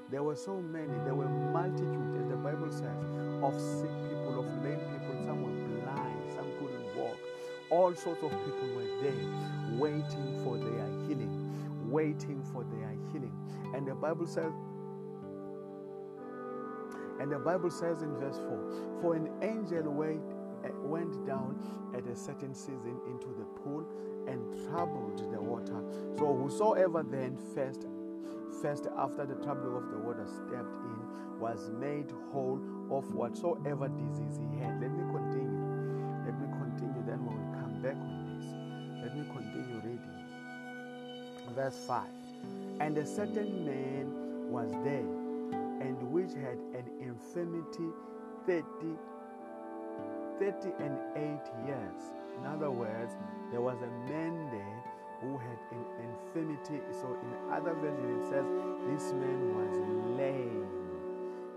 There 0.09 0.23
were 0.23 0.35
so 0.35 0.61
many. 0.61 0.93
There 1.05 1.15
were 1.15 1.29
multitude, 1.29 2.21
as 2.21 2.29
the 2.29 2.35
Bible 2.35 2.71
says, 2.71 3.03
of 3.43 3.53
sick 3.59 3.91
people, 4.09 4.39
of 4.39 4.45
lame 4.63 4.79
people. 4.79 5.15
Some 5.25 5.43
were 5.43 5.83
blind, 5.83 6.31
some 6.35 6.47
couldn't 6.59 6.95
walk. 6.97 7.17
All 7.69 7.95
sorts 7.95 8.23
of 8.23 8.31
people 8.31 8.75
were 8.75 8.89
there 9.01 9.79
waiting 9.79 10.41
for 10.43 10.57
their 10.57 10.87
healing, 11.07 11.89
waiting 11.89 12.43
for 12.51 12.63
their 12.63 12.95
healing. 13.11 13.33
And 13.73 13.87
the 13.87 13.95
Bible 13.95 14.27
says, 14.27 14.51
and 17.19 17.31
the 17.31 17.39
Bible 17.39 17.69
says 17.69 18.01
in 18.01 18.13
verse 18.17 18.37
4 18.37 18.99
For 19.01 19.15
an 19.15 19.29
angel 19.41 19.83
uh, 20.01 20.32
Eh, 20.63 20.69
went 20.81 21.25
down 21.25 21.57
at 21.93 22.05
a 22.07 22.15
certain 22.15 22.53
season 22.53 22.99
into 23.07 23.27
the 23.37 23.45
pool 23.61 23.85
and 24.27 24.41
troubled 24.69 25.19
the 25.31 25.41
water. 25.41 25.83
So 26.17 26.33
whosoever 26.35 27.03
then 27.03 27.37
first 27.53 27.85
first 28.61 28.87
after 28.97 29.25
the 29.25 29.35
troubling 29.43 29.75
of 29.75 29.89
the 29.91 29.97
water 29.97 30.25
stepped 30.25 30.75
in 30.75 31.39
was 31.39 31.69
made 31.79 32.09
whole 32.31 32.61
of 32.89 33.13
whatsoever 33.13 33.89
disease 33.89 34.39
he 34.39 34.59
had. 34.59 34.79
Let 34.79 34.91
me 34.91 35.03
continue. 35.11 35.63
Let 36.25 36.39
me 36.39 36.47
continue, 36.47 37.03
then 37.05 37.25
we 37.25 37.35
will 37.35 37.53
come 37.59 37.81
back 37.81 37.97
on 37.97 38.39
this. 38.39 38.47
Let 39.03 39.17
me 39.17 39.25
continue 39.33 39.75
reading. 39.83 40.23
Verse 41.53 41.77
5. 41.85 42.07
And 42.79 42.97
a 42.97 43.05
certain 43.05 43.65
man 43.65 44.49
was 44.49 44.71
there, 44.83 45.11
and 45.81 46.01
which 46.11 46.31
had 46.33 46.57
an 46.73 46.85
infirmity 47.01 47.89
30, 48.45 48.63
30 50.39 50.69
and 50.79 50.97
8 51.15 51.67
years. 51.67 52.01
In 52.37 52.45
other 52.45 52.71
words, 52.71 53.15
there 53.51 53.61
was 53.61 53.77
a 53.81 54.09
man 54.11 54.49
there 54.51 54.83
who 55.21 55.37
had 55.37 55.59
an 55.71 55.85
infirmity. 56.03 56.81
So 56.91 57.17
in 57.21 57.53
other 57.53 57.73
versions, 57.73 58.25
it 58.25 58.29
says 58.29 58.45
this 58.89 59.13
man 59.13 59.55
was 59.55 60.17
lame. 60.17 60.67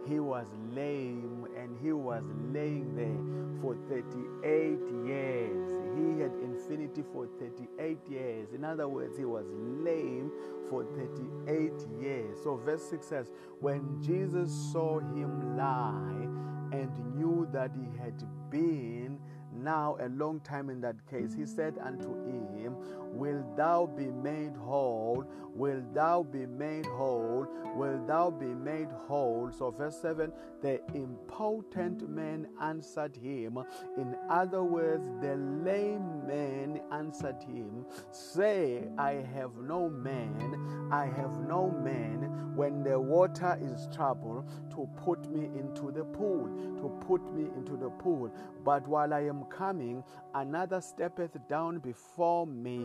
He 0.07 0.21
was 0.21 0.47
lame 0.73 1.49
and 1.57 1.77
he 1.83 1.93
was 1.93 2.23
laying 2.53 2.95
there 2.95 3.61
for 3.61 3.75
38 3.89 4.79
years. 5.05 5.71
He 5.97 6.21
had 6.21 6.31
infirmity 6.43 7.03
for 7.13 7.27
38 7.41 7.99
years. 8.09 8.53
In 8.53 8.65
other 8.65 8.87
words, 8.87 9.19
he 9.19 9.25
was 9.25 9.47
lame 9.51 10.31
for 10.71 10.85
38 10.85 11.73
years. 12.01 12.39
So, 12.45 12.57
verse 12.57 12.89
6 12.91 13.07
says, 13.07 13.31
When 13.59 14.01
Jesus 14.01 14.53
saw 14.73 15.01
him 15.01 15.57
lie 15.57 16.29
and 16.73 16.91
knew 17.15 17.49
that 17.53 17.71
he 17.75 17.87
had 17.99 18.15
been 18.51 19.19
now 19.53 19.97
a 20.01 20.09
long 20.09 20.41
time 20.41 20.71
in 20.71 20.81
that 20.83 20.97
case, 21.11 21.35
he 21.35 21.47
said 21.47 21.75
unto 21.83 22.15
him, 22.27 22.77
Will 23.13 23.45
thou 23.57 23.87
be 23.87 24.07
made 24.07 24.55
whole? 24.57 25.25
Will 25.55 25.83
thou 25.95 26.23
be 26.23 26.45
made 26.47 26.85
whole? 26.87 27.47
Will 27.75 28.05
thou 28.07 28.31
be 28.31 28.47
made 28.47 28.89
whole? 28.91 29.51
So, 29.57 29.71
verse 29.71 29.99
7 30.01 30.33
the 30.63 30.81
impotent 30.95 32.09
man 32.09 32.49
answered 32.61 33.17
him. 33.17 33.59
In 33.97 34.17
other 34.29 34.63
words, 34.63 35.07
the 35.21 35.37
lame 35.37 36.27
man 36.27 36.81
answered 36.91 37.43
him, 37.43 37.87
Say, 38.11 38.89
I 38.99 39.25
have 39.35 39.57
no 39.63 39.89
man, 39.89 40.89
I 40.91 41.07
have 41.07 41.39
no 41.47 41.71
man 41.71 42.53
when 42.57 42.83
the 42.83 42.99
water 42.99 43.59
is 43.61 43.87
troubled 43.95 44.49
to 44.71 44.89
put 45.05 45.31
me 45.31 45.45
into 45.59 45.93
the 45.93 46.05
pool, 46.05 46.49
to 46.79 46.89
put 47.07 47.23
me 47.35 47.49
into 47.57 47.77
the 47.77 47.91
pool. 47.91 48.33
But 48.65 48.89
while 48.89 49.13
I 49.13 49.21
am 49.21 49.45
coming, 49.51 50.03
another 50.35 50.81
steppeth 50.81 51.37
down 51.49 51.79
before 51.79 52.47
me. 52.47 52.83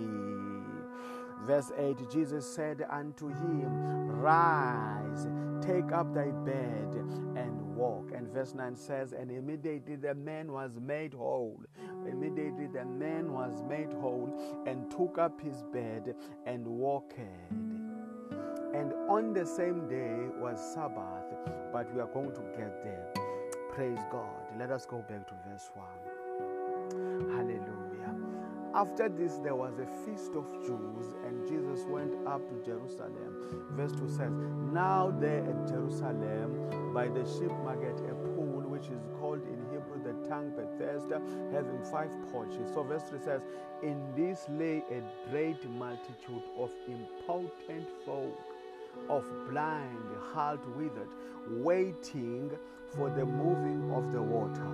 Verse 1.46 1.72
8 1.78 2.10
Jesus 2.12 2.46
said 2.54 2.86
unto 2.90 3.30
him, 3.30 4.08
Rise, 4.08 5.28
take 5.62 5.92
up 5.92 6.14
thy 6.14 6.30
bed 6.30 6.96
and 7.36 7.76
walk. 7.76 8.12
And 8.16 8.28
verse 8.28 8.54
9 8.54 8.76
says, 8.76 9.14
And 9.14 9.32
immediately 9.32 9.96
the 9.96 10.14
man 10.14 10.52
was 10.52 10.80
made 10.80 11.14
whole. 11.14 11.60
Immediately 12.08 12.68
the 12.68 12.86
man 12.86 13.34
was 13.34 13.64
made 13.68 13.92
whole 13.94 14.64
and 14.68 14.90
took 14.92 15.18
up 15.18 15.42
his 15.42 15.64
bed 15.74 16.16
and 16.46 16.66
walked. 16.66 17.20
And 18.74 18.94
on 19.10 19.34
the 19.34 19.46
same 19.46 19.88
day 19.90 20.28
was 20.40 20.60
Sabbath, 20.74 21.26
but 21.74 21.94
we 21.94 22.02
are 22.02 22.08
going 22.08 22.34
to 22.34 22.42
get 22.56 22.84
there. 22.84 23.12
Praise 23.72 24.00
God. 24.12 24.30
Let 24.58 24.72
us 24.72 24.86
go 24.86 25.04
back 25.10 25.28
to 25.28 25.34
verse 25.50 25.70
1. 25.74 26.11
After 28.74 29.10
this, 29.10 29.36
there 29.44 29.56
was 29.56 29.80
a 29.80 29.86
feast 30.06 30.32
of 30.34 30.46
Jews, 30.66 31.14
and 31.26 31.46
Jesus 31.46 31.86
went 31.90 32.14
up 32.26 32.48
to 32.48 32.56
Jerusalem. 32.66 33.68
Verse 33.72 33.92
2 33.92 34.08
says, 34.08 34.32
Now 34.72 35.12
there 35.20 35.44
at 35.44 35.68
Jerusalem, 35.68 36.94
by 36.94 37.10
the 37.10 37.26
sheep 37.26 37.52
market, 37.66 38.00
a 38.10 38.16
pool 38.34 38.64
which 38.72 38.88
is 38.88 39.04
called 39.20 39.44
in 39.44 39.60
Hebrew 39.72 40.02
the 40.04 40.14
tongue 40.30 40.54
Bethesda, 40.56 41.22
having 41.52 41.84
five 41.92 42.12
porches. 42.32 42.72
So, 42.74 42.84
verse 42.84 43.04
3 43.10 43.20
says, 43.20 43.42
In 43.84 44.02
this 44.16 44.46
lay 44.50 44.84
a 44.90 45.04
great 45.30 45.70
multitude 45.72 46.44
of 46.58 46.72
impotent 46.88 47.90
folk 48.06 48.40
of 49.10 49.26
blind, 49.50 50.00
halt, 50.34 50.66
withered, 50.78 51.10
waiting 51.50 52.50
for 52.96 53.10
the 53.10 53.26
moving 53.26 53.92
of 53.94 54.14
the 54.14 54.22
water. 54.22 54.68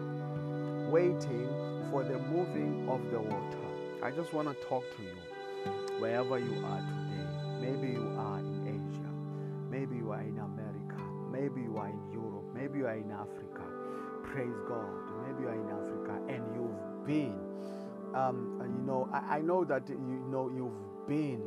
Waiting 0.91 1.49
for 1.89 2.03
the 2.03 2.19
moving 2.19 2.87
of 2.87 3.01
the 3.11 3.19
water. 3.19 3.66
I 4.03 4.11
just 4.11 4.33
want 4.33 4.47
to 4.47 4.53
talk 4.65 4.83
to 4.97 5.03
you 5.03 5.15
wherever 5.99 6.37
you 6.37 6.63
are 6.65 6.79
today. 6.79 7.27
Maybe 7.61 7.93
you 7.93 8.13
are 8.17 8.39
in 8.39 8.67
Asia. 8.67 9.11
Maybe 9.71 9.95
you 9.97 10.11
are 10.11 10.21
in 10.21 10.37
America. 10.37 11.01
Maybe 11.31 11.61
you 11.61 11.77
are 11.77 11.89
in 11.89 12.11
Europe. 12.11 12.45
Maybe 12.53 12.79
you 12.79 12.85
are 12.85 12.95
in 12.95 13.11
Africa. 13.11 13.63
Praise 14.23 14.55
God. 14.67 14.87
Maybe 15.25 15.43
you 15.43 15.49
are 15.49 15.55
in 15.55 15.69
Africa 15.69 16.21
and 16.29 16.43
you've 16.55 17.05
been. 17.05 17.39
Um, 18.13 18.61
you 18.61 18.83
know, 18.85 19.09
I, 19.11 19.37
I 19.37 19.41
know 19.41 19.63
that 19.65 19.89
you 19.89 19.97
know 19.97 20.49
you've 20.49 21.07
been 21.07 21.41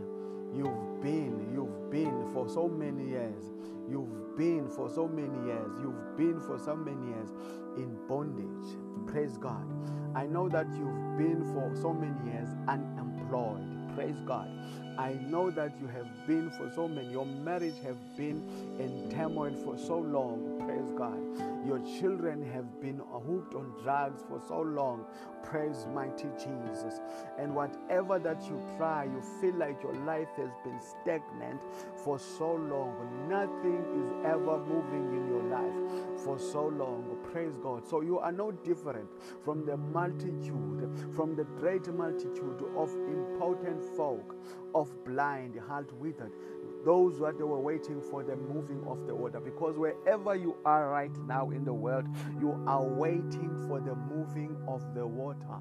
You've 0.52 1.00
been, 1.00 1.48
you've 1.54 1.90
been 1.90 2.28
for 2.32 2.48
so 2.48 2.66
many 2.66 3.10
years. 3.10 3.44
You've 3.90 4.36
been 4.36 4.68
for 4.68 4.88
so 4.88 5.08
many 5.08 5.46
years. 5.46 5.70
You've 5.82 6.16
been 6.16 6.40
for 6.40 6.58
so 6.58 6.76
many 6.76 7.08
years 7.08 7.30
in 7.76 7.98
bondage. 8.06 8.76
Praise 9.06 9.36
God. 9.36 9.66
I 10.14 10.26
know 10.26 10.48
that 10.48 10.66
you've 10.68 11.18
been 11.18 11.42
for 11.52 11.74
so 11.74 11.92
many 11.92 12.30
years 12.30 12.48
unemployed. 12.68 13.66
Praise 13.96 14.20
God. 14.24 14.48
I 14.96 15.14
know 15.14 15.50
that 15.50 15.72
you 15.80 15.88
have 15.88 16.06
been 16.26 16.50
for 16.50 16.70
so 16.70 16.86
many. 16.86 17.10
Your 17.10 17.26
marriage 17.26 17.80
have 17.82 17.96
been 18.16 18.46
in 18.78 19.10
turmoil 19.10 19.54
for 19.64 19.76
so 19.76 19.98
long. 19.98 20.69
Praise 20.80 20.92
God. 20.96 21.66
Your 21.66 21.78
children 22.00 22.42
have 22.52 22.80
been 22.80 23.02
hooked 23.26 23.54
on 23.54 23.74
drugs 23.82 24.22
for 24.26 24.40
so 24.48 24.60
long. 24.60 25.04
Praise 25.44 25.86
mighty 25.94 26.28
Jesus. 26.38 27.00
And 27.38 27.54
whatever 27.54 28.18
that 28.18 28.42
you 28.44 28.58
try, 28.78 29.04
you 29.04 29.20
feel 29.40 29.54
like 29.56 29.82
your 29.82 29.94
life 30.06 30.28
has 30.38 30.48
been 30.64 30.80
stagnant 30.80 31.60
for 32.02 32.18
so 32.18 32.54
long. 32.54 33.28
Nothing 33.28 33.84
is 34.00 34.24
ever 34.24 34.58
moving 34.64 35.12
in 35.12 35.28
your 35.28 35.42
life 35.42 36.24
for 36.24 36.38
so 36.38 36.68
long. 36.68 37.18
Praise 37.30 37.58
God. 37.62 37.86
So 37.86 38.00
you 38.00 38.18
are 38.18 38.32
no 38.32 38.50
different 38.50 39.08
from 39.44 39.66
the 39.66 39.76
multitude, 39.76 40.88
from 41.14 41.36
the 41.36 41.44
great 41.44 41.92
multitude 41.92 42.64
of 42.74 42.90
impotent 43.06 43.84
folk, 43.96 44.34
of 44.74 45.04
blind, 45.04 45.60
halt 45.68 45.92
withered, 45.94 46.32
those 46.84 47.18
that 47.20 47.38
they 47.38 47.44
were 47.44 47.60
waiting 47.60 48.00
for 48.00 48.22
the 48.22 48.36
moving 48.36 48.82
of 48.86 49.06
the 49.06 49.14
water. 49.14 49.40
Because 49.40 49.76
wherever 49.76 50.34
you 50.34 50.56
are 50.64 50.88
right 50.88 51.14
now 51.26 51.50
in 51.50 51.64
the 51.64 51.72
world, 51.72 52.06
you 52.40 52.62
are 52.66 52.84
waiting 52.84 53.64
for 53.68 53.80
the 53.80 53.94
moving 53.94 54.56
of 54.66 54.94
the 54.94 55.06
water. 55.06 55.58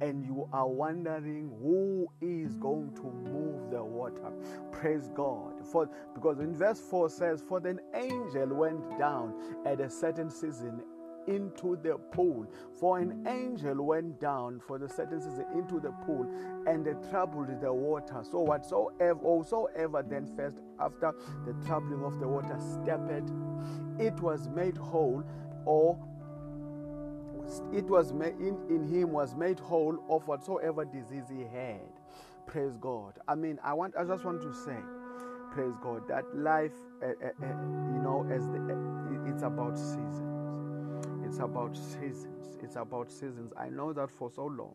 And 0.00 0.24
you 0.24 0.48
are 0.52 0.68
wondering 0.68 1.50
who 1.60 2.08
is 2.20 2.56
going 2.56 2.94
to 2.96 3.02
move 3.02 3.70
the 3.70 3.82
water. 3.82 4.32
Praise 4.72 5.10
God. 5.14 5.64
For 5.64 5.88
because 6.14 6.40
in 6.40 6.56
verse 6.56 6.80
4 6.80 7.08
says, 7.08 7.42
For 7.48 7.60
the 7.60 7.78
angel 7.94 8.48
went 8.48 8.98
down 8.98 9.34
at 9.64 9.80
a 9.80 9.88
certain 9.88 10.30
season 10.30 10.82
into 11.26 11.78
the 11.82 11.98
pool. 12.12 12.46
For 12.78 12.98
an 12.98 13.26
angel 13.26 13.84
went 13.84 14.20
down 14.20 14.60
for 14.66 14.78
the 14.78 14.88
certain 14.88 15.20
season 15.20 15.46
into 15.54 15.80
the 15.80 15.90
pool 16.04 16.26
and 16.66 16.84
they 16.84 16.94
troubled 17.10 17.48
the 17.60 17.72
water. 17.72 18.22
So 18.22 18.40
whatsoever, 18.40 19.20
whosoever 19.20 20.02
then 20.02 20.26
first 20.36 20.58
after 20.80 21.12
the 21.46 21.54
troubling 21.66 22.04
of 22.04 22.18
the 22.20 22.28
water 22.28 22.58
stepped, 22.58 23.30
it 23.98 24.20
was 24.20 24.48
made 24.48 24.76
whole, 24.76 25.22
or 25.64 25.98
it 27.72 27.84
was 27.84 28.12
made 28.12 28.34
in, 28.38 28.58
in 28.68 28.86
him 28.88 29.12
was 29.12 29.34
made 29.34 29.58
whole 29.58 29.98
of 30.08 30.26
whatsoever 30.26 30.84
disease 30.84 31.24
he 31.30 31.42
had. 31.42 31.80
Praise 32.46 32.76
God. 32.76 33.18
I 33.28 33.34
mean, 33.34 33.58
I 33.62 33.72
want 33.74 33.94
I 33.96 34.04
just 34.04 34.24
want 34.24 34.42
to 34.42 34.52
say, 34.52 34.76
praise 35.52 35.74
God, 35.82 36.08
that 36.08 36.24
life, 36.36 36.72
uh, 37.02 37.06
uh, 37.06 37.28
uh, 37.42 37.46
you 37.92 38.00
know, 38.02 38.26
as 38.32 38.46
the, 38.48 39.30
it's 39.30 39.42
about 39.42 39.78
seasons. 39.78 40.31
It's 41.32 41.40
about 41.40 41.74
seasons. 41.74 42.58
It's 42.62 42.76
about 42.76 43.10
seasons. 43.10 43.54
I 43.58 43.70
know 43.70 43.94
that 43.94 44.10
for 44.10 44.30
so 44.30 44.44
long, 44.44 44.74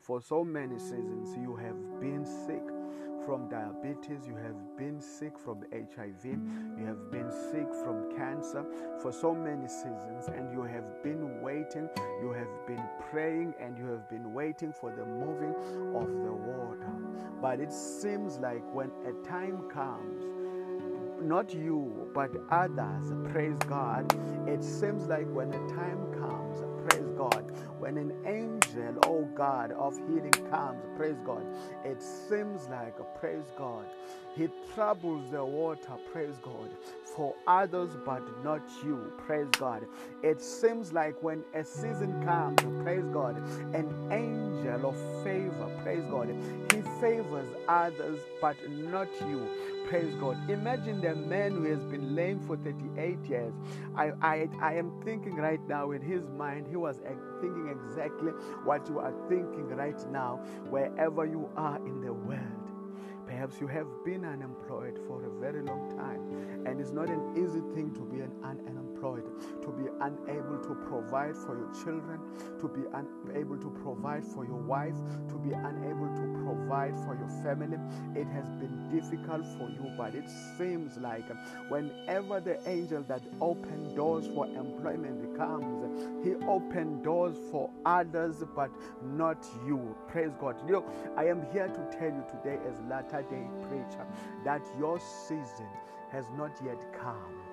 for 0.00 0.20
so 0.20 0.42
many 0.42 0.76
seasons, 0.76 1.36
you 1.36 1.54
have 1.54 2.00
been 2.00 2.26
sick 2.26 2.64
from 3.24 3.48
diabetes, 3.48 4.26
you 4.26 4.34
have 4.34 4.76
been 4.76 5.00
sick 5.00 5.38
from 5.38 5.62
HIV, 5.70 6.24
you 6.24 6.84
have 6.86 7.12
been 7.12 7.30
sick 7.30 7.68
from 7.84 8.16
cancer 8.16 8.64
for 9.00 9.12
so 9.12 9.32
many 9.32 9.68
seasons, 9.68 10.26
and 10.26 10.52
you 10.52 10.64
have 10.64 11.04
been 11.04 11.40
waiting, 11.40 11.88
you 12.20 12.32
have 12.32 12.66
been 12.66 12.82
praying, 13.08 13.54
and 13.60 13.78
you 13.78 13.86
have 13.86 14.08
been 14.10 14.34
waiting 14.34 14.72
for 14.72 14.90
the 14.90 15.04
moving 15.04 15.54
of 15.94 16.08
the 16.24 16.32
water. 16.32 16.96
But 17.40 17.60
it 17.60 17.72
seems 17.72 18.38
like 18.38 18.64
when 18.74 18.90
a 19.06 19.12
time 19.24 19.70
comes, 19.70 20.24
not 21.22 21.54
you, 21.54 22.10
but 22.14 22.30
others, 22.50 23.12
praise 23.32 23.58
God. 23.68 24.12
It 24.48 24.62
seems 24.62 25.06
like 25.06 25.26
when 25.32 25.50
the 25.50 25.58
time 25.74 26.12
comes, 26.20 26.60
praise 26.88 27.08
God, 27.16 27.50
when 27.78 27.96
an 27.96 28.12
angel, 28.26 28.98
oh 29.06 29.24
God, 29.34 29.72
of 29.72 29.96
healing 30.08 30.32
comes, 30.50 30.84
praise 30.96 31.16
God, 31.24 31.44
it 31.84 32.02
seems 32.02 32.68
like, 32.68 32.94
praise 33.18 33.44
God, 33.56 33.86
he 34.34 34.48
troubles 34.74 35.30
the 35.30 35.44
water, 35.44 35.92
praise 36.12 36.38
God, 36.42 36.70
for 37.16 37.34
others 37.46 37.90
but 38.04 38.22
not 38.44 38.62
you, 38.84 39.12
praise 39.18 39.48
God. 39.58 39.86
It 40.22 40.40
seems 40.40 40.92
like 40.92 41.22
when 41.22 41.44
a 41.54 41.64
season 41.64 42.22
comes, 42.24 42.60
praise 42.82 43.06
God, 43.12 43.36
an 43.74 43.88
angel 44.10 44.88
of 44.90 45.24
favor, 45.24 45.70
praise 45.82 46.04
God, 46.10 46.28
he 46.72 46.82
favors 47.00 47.48
others 47.68 48.20
but 48.40 48.56
not 48.70 49.08
you. 49.22 49.48
Praise 49.88 50.14
God. 50.16 50.38
Imagine 50.50 51.00
the 51.00 51.14
man 51.14 51.52
who 51.52 51.64
has 51.64 51.84
been 51.84 52.14
lame 52.14 52.40
for 52.40 52.56
38 52.58 53.18
years. 53.26 53.54
I, 53.96 54.12
I, 54.22 54.48
I 54.60 54.74
am 54.74 54.92
thinking 55.04 55.36
right 55.36 55.60
now 55.68 55.90
in 55.92 56.02
his 56.02 56.22
mind, 56.38 56.66
he 56.68 56.76
was 56.76 56.98
thinking 57.40 57.68
exactly 57.68 58.32
what 58.64 58.88
you 58.88 59.00
are 59.00 59.14
thinking 59.28 59.68
right 59.68 60.10
now, 60.10 60.36
wherever 60.70 61.26
you 61.26 61.50
are 61.56 61.76
in 61.78 62.00
the 62.00 62.12
world. 62.12 62.71
Perhaps 63.32 63.62
you 63.62 63.66
have 63.66 63.86
been 64.04 64.26
unemployed 64.26 65.00
for 65.06 65.24
a 65.24 65.30
very 65.40 65.62
long 65.62 65.88
time, 65.96 66.66
and 66.66 66.78
it's 66.78 66.92
not 66.92 67.08
an 67.08 67.32
easy 67.34 67.60
thing 67.74 67.90
to 67.94 68.00
be 68.04 68.20
an 68.20 68.30
unemployed, 68.44 68.91
to 69.02 69.72
be 69.72 69.88
unable 70.00 70.58
to 70.62 70.74
provide 70.86 71.36
for 71.36 71.58
your 71.58 71.70
children, 71.82 72.20
to 72.60 72.68
be 72.68 72.82
unable 72.94 73.56
to 73.58 73.68
provide 73.82 74.24
for 74.24 74.44
your 74.44 74.62
wife, 74.62 74.94
to 75.28 75.34
be 75.38 75.52
unable 75.52 76.06
to 76.14 76.44
provide 76.44 76.94
for 77.00 77.16
your 77.16 77.28
family. 77.42 77.78
It 78.14 78.28
has 78.28 78.48
been 78.60 78.88
difficult 78.92 79.44
for 79.58 79.68
you, 79.70 79.92
but 79.98 80.14
it 80.14 80.28
seems 80.56 80.96
like 80.98 81.24
whenever 81.68 82.38
the 82.40 82.56
angel 82.68 83.02
that 83.08 83.22
opened 83.40 83.96
doors 83.96 84.28
for 84.28 84.46
employment 84.46 85.36
comes, 85.36 86.24
he 86.24 86.34
opened 86.46 87.02
doors 87.02 87.36
for 87.50 87.70
others, 87.84 88.44
but 88.54 88.70
not 89.02 89.44
you. 89.66 89.96
Praise 90.06 90.30
God. 90.40 90.56
You 90.64 90.74
know, 90.74 90.84
I 91.16 91.26
am 91.26 91.44
here 91.52 91.66
to 91.66 91.98
tell 91.98 92.08
you 92.08 92.24
today, 92.30 92.58
as 92.70 92.78
latter 92.88 93.22
day 93.22 93.48
preacher, 93.68 94.06
that 94.44 94.62
your 94.78 95.00
season 95.00 95.66
has 96.12 96.24
not 96.36 96.52
yet 96.64 96.80
come. 96.92 97.51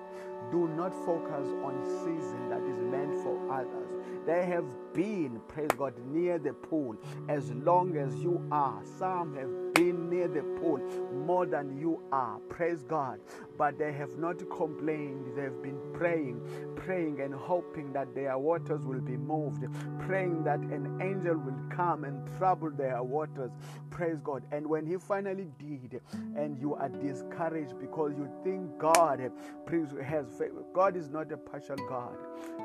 Do 0.50 0.68
not 0.68 0.92
focus 1.04 1.48
on 1.62 1.84
season 2.04 2.48
that 2.48 2.62
is 2.62 2.78
meant 2.90 3.14
for 3.22 3.52
others. 3.52 3.88
They 4.26 4.44
have 4.46 4.64
been, 4.92 5.40
praise 5.48 5.70
God, 5.76 5.94
near 6.06 6.38
the 6.38 6.52
pool 6.52 6.96
as 7.28 7.50
long 7.52 7.96
as 7.96 8.14
you 8.16 8.42
are. 8.50 8.82
Some 8.98 9.34
have 9.36 9.74
been 9.74 10.10
near 10.10 10.28
the 10.28 10.42
pool 10.60 10.78
more 11.26 11.46
than 11.46 11.78
you 11.78 12.02
are. 12.12 12.38
Praise 12.48 12.82
God. 12.82 13.20
But 13.56 13.78
they 13.78 13.92
have 13.92 14.18
not 14.18 14.38
complained. 14.50 15.36
They've 15.36 15.62
been 15.62 15.78
praying, 15.94 16.40
praying 16.76 17.20
and 17.20 17.32
hoping 17.34 17.92
that 17.92 18.14
their 18.14 18.36
waters 18.38 18.84
will 18.84 19.00
be 19.00 19.16
moved, 19.16 19.64
praying 20.00 20.44
that 20.44 20.60
an 20.60 21.00
angel 21.00 21.36
will 21.36 21.60
come 21.74 22.04
and 22.04 22.26
trouble 22.36 22.70
their 22.70 23.02
waters. 23.02 23.50
Praise 24.00 24.22
God. 24.24 24.44
And 24.50 24.66
when 24.66 24.86
he 24.86 24.96
finally 24.96 25.46
did, 25.58 26.00
and 26.34 26.58
you 26.58 26.74
are 26.74 26.88
discouraged 26.88 27.78
because 27.78 28.14
you 28.16 28.30
think 28.42 28.78
God 28.78 29.20
has 29.20 30.38
favor, 30.38 30.64
God 30.72 30.96
is 30.96 31.10
not 31.10 31.30
a 31.30 31.36
partial 31.36 31.76
God. 31.86 32.16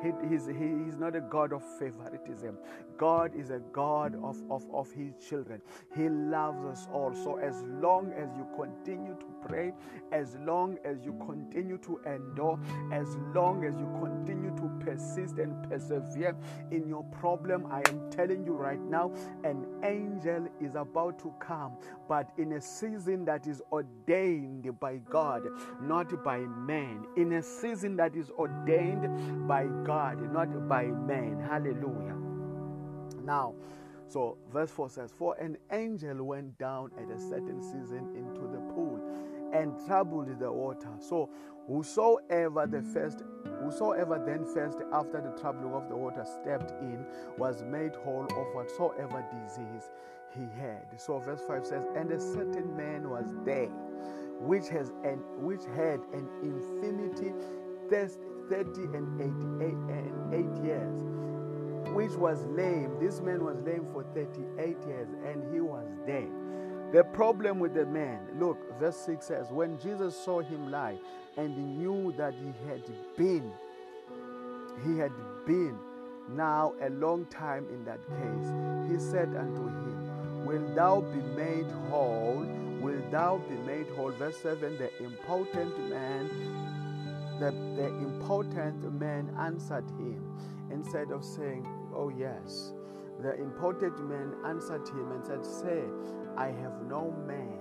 He, 0.01 0.13
he's, 0.29 0.47
he, 0.47 0.85
he's 0.85 0.95
not 0.95 1.13
a 1.13 1.19
God 1.19 1.51
of 1.51 1.61
favoritism. 1.77 2.57
God 2.97 3.35
is 3.35 3.49
a 3.49 3.59
God 3.73 4.15
of, 4.23 4.41
of, 4.49 4.65
of 4.73 4.89
His 4.93 5.11
children. 5.27 5.61
He 5.93 6.07
loves 6.07 6.63
us 6.63 6.87
all. 6.93 7.13
So, 7.13 7.35
as 7.35 7.61
long 7.81 8.13
as 8.13 8.29
you 8.37 8.47
continue 8.55 9.15
to 9.15 9.25
pray, 9.45 9.71
as 10.11 10.35
long 10.45 10.77
as 10.83 11.03
you 11.05 11.13
continue 11.25 11.77
to 11.79 11.99
endure, 12.05 12.59
as 12.91 13.07
long 13.33 13.63
as 13.63 13.75
you 13.77 13.87
continue 13.99 14.55
to 14.55 14.85
persist 14.85 15.37
and 15.37 15.69
persevere 15.69 16.35
in 16.71 16.87
your 16.87 17.03
problem, 17.05 17.67
I 17.71 17.81
am 17.89 18.09
telling 18.09 18.45
you 18.45 18.53
right 18.53 18.79
now, 18.79 19.13
an 19.43 19.65
angel 19.83 20.47
is 20.59 20.75
about 20.75 21.19
to 21.19 21.33
come, 21.39 21.77
but 22.07 22.31
in 22.37 22.53
a 22.53 22.61
season 22.61 23.25
that 23.25 23.47
is 23.47 23.61
ordained 23.71 24.79
by 24.79 24.97
God, 25.09 25.43
not 25.81 26.23
by 26.23 26.39
man. 26.39 27.05
In 27.15 27.33
a 27.33 27.43
season 27.43 27.95
that 27.97 28.15
is 28.15 28.29
ordained 28.31 29.47
by 29.47 29.67
God, 29.83 30.31
not 30.31 30.67
by 30.67 30.85
man. 30.85 31.39
Hallelujah. 31.39 32.15
Now, 33.23 33.55
so 34.07 34.37
verse 34.51 34.71
4 34.71 34.89
says, 34.89 35.11
For 35.17 35.35
an 35.35 35.57
angel 35.71 36.23
went 36.23 36.57
down 36.57 36.91
at 36.97 37.09
a 37.09 37.19
certain 37.19 37.61
season 37.61 38.13
into 38.15 38.41
the 38.41 38.54
and 39.55 39.73
troubled 39.85 40.27
the 40.39 40.51
water. 40.51 40.89
So 40.99 41.29
whosoever 41.67 42.67
the 42.67 42.81
first 42.81 43.23
whosoever 43.63 44.21
then 44.25 44.45
first 44.53 44.79
after 44.93 45.21
the 45.21 45.39
troubling 45.39 45.73
of 45.73 45.87
the 45.89 45.95
water 45.95 46.25
stepped 46.25 46.71
in 46.81 47.05
was 47.37 47.63
made 47.63 47.95
whole 48.03 48.25
of 48.25 48.53
whatsoever 48.53 49.25
disease 49.31 49.89
he 50.33 50.41
had. 50.59 50.85
So 50.97 51.19
verse 51.19 51.41
5 51.47 51.65
says, 51.65 51.85
And 51.95 52.11
a 52.11 52.19
certain 52.19 52.75
man 52.75 53.09
was 53.09 53.25
there 53.45 53.69
which 54.39 54.67
has 54.67 54.89
an 55.03 55.19
which 55.39 55.63
had 55.75 56.01
an 56.13 56.27
infirmity 56.43 57.31
30 57.89 58.81
and 58.97 59.21
88 59.21 59.73
and 59.95 60.59
8 60.59 60.65
years 60.65 61.03
which 61.93 62.11
was 62.13 62.45
lame. 62.47 62.97
This 62.99 63.21
man 63.21 63.43
was 63.43 63.61
lame 63.61 63.87
for 63.93 64.03
38 64.13 64.75
years 64.85 65.07
and 65.25 65.53
he 65.53 65.61
was 65.61 65.87
dead. 66.05 66.29
The 66.91 67.03
problem 67.03 67.59
with 67.59 67.73
the 67.73 67.85
man, 67.85 68.19
look, 68.39 68.57
verse 68.79 68.97
6 68.97 69.25
says, 69.25 69.47
When 69.49 69.79
Jesus 69.79 70.15
saw 70.15 70.41
him 70.41 70.71
lie 70.71 70.97
and 71.35 71.53
he 71.53 71.61
knew 71.61 72.13
that 72.17 72.33
he 72.33 72.53
had 72.67 72.81
been, 73.17 73.51
he 74.85 74.97
had 74.97 75.11
been 75.45 75.77
now 76.29 76.73
a 76.81 76.89
long 76.89 77.25
time 77.25 77.67
in 77.69 77.83
that 77.85 77.99
case, 78.07 78.91
he 78.91 78.99
said 78.99 79.35
unto 79.35 79.67
him, 79.67 80.45
Will 80.45 80.75
thou 80.75 81.01
be 81.01 81.21
made 81.35 81.69
whole? 81.89 82.45
Will 82.79 83.01
thou 83.11 83.41
be 83.49 83.55
made 83.65 83.87
whole? 83.95 84.11
Verse 84.11 84.37
7 84.37 84.77
The 84.77 85.03
impotent 85.03 85.89
man, 85.89 86.29
the, 87.39 87.51
the 87.75 87.87
impotent 87.87 88.93
man 88.99 89.35
answered 89.39 89.89
him 89.97 90.23
instead 90.71 91.11
of 91.11 91.25
saying, 91.25 91.65
Oh, 91.93 92.09
yes. 92.09 92.73
The 93.21 93.37
impotent 93.39 94.07
man 94.07 94.33
answered 94.45 94.87
him 94.89 95.11
and 95.11 95.25
said, 95.25 95.45
Say, 95.45 95.83
I 96.37 96.47
have 96.47 96.81
no 96.87 97.11
man 97.25 97.59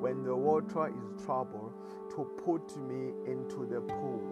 when 0.00 0.24
the 0.24 0.34
water 0.34 0.88
is 0.88 1.24
troubled 1.24 1.72
to 2.10 2.24
put 2.44 2.76
me 2.76 3.12
into 3.26 3.66
the 3.66 3.80
pool. 3.80 4.22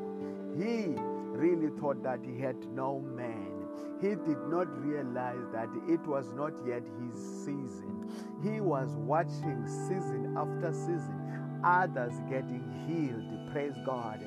He 0.56 0.94
really 1.36 1.70
thought 1.78 2.02
that 2.02 2.20
he 2.24 2.38
had 2.40 2.56
no 2.74 3.00
man. 3.00 3.52
He 4.00 4.08
did 4.08 4.38
not 4.48 4.66
realize 4.84 5.46
that 5.52 5.68
it 5.88 6.04
was 6.06 6.32
not 6.34 6.52
yet 6.66 6.82
his 7.00 7.44
season. 7.44 8.10
He 8.42 8.60
was 8.60 8.88
watching 8.96 9.64
season 9.66 10.34
after 10.36 10.72
season, 10.72 11.60
others 11.64 12.14
getting 12.28 12.64
healed, 12.86 13.52
praise 13.52 13.76
God, 13.86 14.20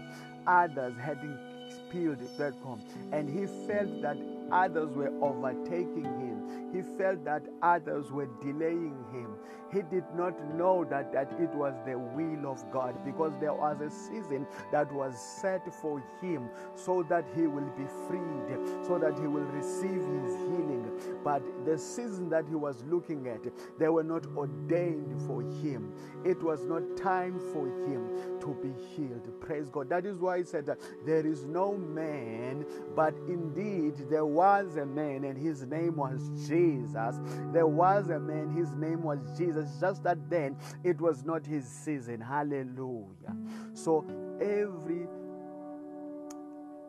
others 0.48 0.94
having 1.00 1.38
spilled 1.70 2.20
platform, 2.38 2.82
and 3.12 3.30
he 3.30 3.46
felt 3.68 4.02
that 4.02 4.18
others 4.56 4.96
were 4.96 5.12
overtaking 5.22 6.06
him. 6.24 6.72
He 6.74 6.82
felt 6.98 7.24
that 7.26 7.44
others 7.62 8.12
were 8.12 8.30
delaying 8.42 8.98
him. 9.12 9.36
He 9.76 9.82
did 9.82 10.06
not 10.16 10.34
know 10.56 10.86
that, 10.86 11.12
that 11.12 11.34
it 11.38 11.50
was 11.50 11.74
the 11.86 12.00
will 12.00 12.50
of 12.50 12.64
God 12.72 13.04
because 13.04 13.34
there 13.42 13.54
was 13.54 13.82
a 13.82 13.90
season 13.90 14.48
that 14.72 14.90
was 14.94 15.20
set 15.20 15.74
for 15.82 16.02
him 16.22 16.48
so 16.76 17.04
that 17.10 17.26
he 17.36 17.46
will 17.46 17.70
be 17.78 17.84
freed, 18.08 18.86
so 18.88 18.98
that 18.98 19.20
he 19.20 19.28
will 19.28 19.44
receive 19.44 19.92
his 19.92 20.34
healing. 20.48 20.90
But 21.26 21.44
the 21.66 21.78
season 21.78 22.30
that 22.30 22.48
he 22.48 22.56
was 22.56 22.86
looking 22.86 23.28
at, 23.28 23.42
they 23.78 23.90
were 23.90 24.04
not 24.04 24.26
ordained 24.38 25.22
for 25.28 25.42
him. 25.42 25.92
It 26.24 26.42
was 26.42 26.64
not 26.64 26.96
time 26.96 27.38
for 27.52 27.68
him 27.68 28.40
to 28.40 28.56
be 28.64 28.72
healed. 28.96 29.28
Praise 29.42 29.70
God. 29.70 29.90
That 29.90 30.06
is 30.06 30.20
why 30.20 30.38
he 30.38 30.46
said 30.46 30.66
that 30.68 30.80
there 31.06 31.28
is 31.28 31.44
no 31.44 31.76
man, 31.76 32.66
but 32.96 33.14
indeed 33.28 34.10
there 34.10 34.26
was 34.26 34.78
a 34.78 34.86
man, 34.86 35.26
and 35.26 35.38
his 35.38 35.64
name 35.64 35.98
was 35.98 36.30
Jesus. 36.48 37.20
There 37.52 37.68
was 37.68 38.10
a 38.10 38.20
man, 38.20 38.52
his 38.52 38.74
name 38.76 39.04
was 39.04 39.20
Jesus. 39.38 39.65
Just 39.80 40.04
that 40.04 40.30
then 40.30 40.58
it 40.84 41.00
was 41.00 41.24
not 41.24 41.46
his 41.46 41.66
season. 41.68 42.22
Hallelujah. 42.22 43.36
So 43.74 44.06
every 44.42 45.08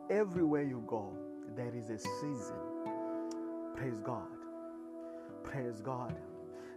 everywhere 0.09 0.63
you 0.63 0.83
go, 0.87 1.13
there 1.55 1.73
is 1.75 1.89
a 1.89 1.97
season. 1.99 2.57
Praise 3.75 4.01
God. 4.01 4.27
Praise 5.43 5.81
God. 5.81 6.15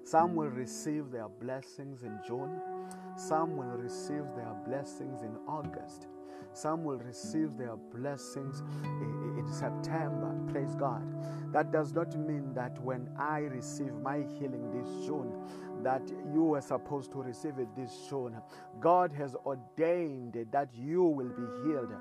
Some 0.04 0.34
will 0.34 0.48
receive 0.48 1.10
their 1.10 1.28
blessings 1.28 2.02
in 2.02 2.18
June. 2.26 2.60
Some 3.16 3.56
will 3.56 3.76
receive 3.76 4.24
their 4.36 4.54
blessings 4.66 5.22
in 5.22 5.36
August. 5.46 6.06
Some 6.52 6.84
will 6.84 6.98
receive 6.98 7.56
their 7.56 7.76
blessings 7.76 8.62
in, 8.82 9.46
September. 9.52 10.34
Praise 10.52 10.74
God. 10.74 11.02
That 11.52 11.72
does 11.72 11.92
not 11.92 12.16
mean 12.16 12.52
that 12.54 12.80
when 12.82 13.08
I 13.18 13.40
receive 13.40 13.92
my 14.02 14.18
healing 14.38 14.70
this 14.70 15.06
June, 15.06 15.32
that 15.82 16.02
you 16.32 16.44
were 16.44 16.60
supposed 16.60 17.12
to 17.12 17.18
receive 17.22 17.58
it 17.58 17.68
this 17.76 18.06
June. 18.08 18.36
God 18.80 19.12
has 19.12 19.34
ordained 19.46 20.36
that 20.50 20.68
you 20.74 21.02
will 21.04 21.28
be 21.28 21.68
healed 21.68 21.92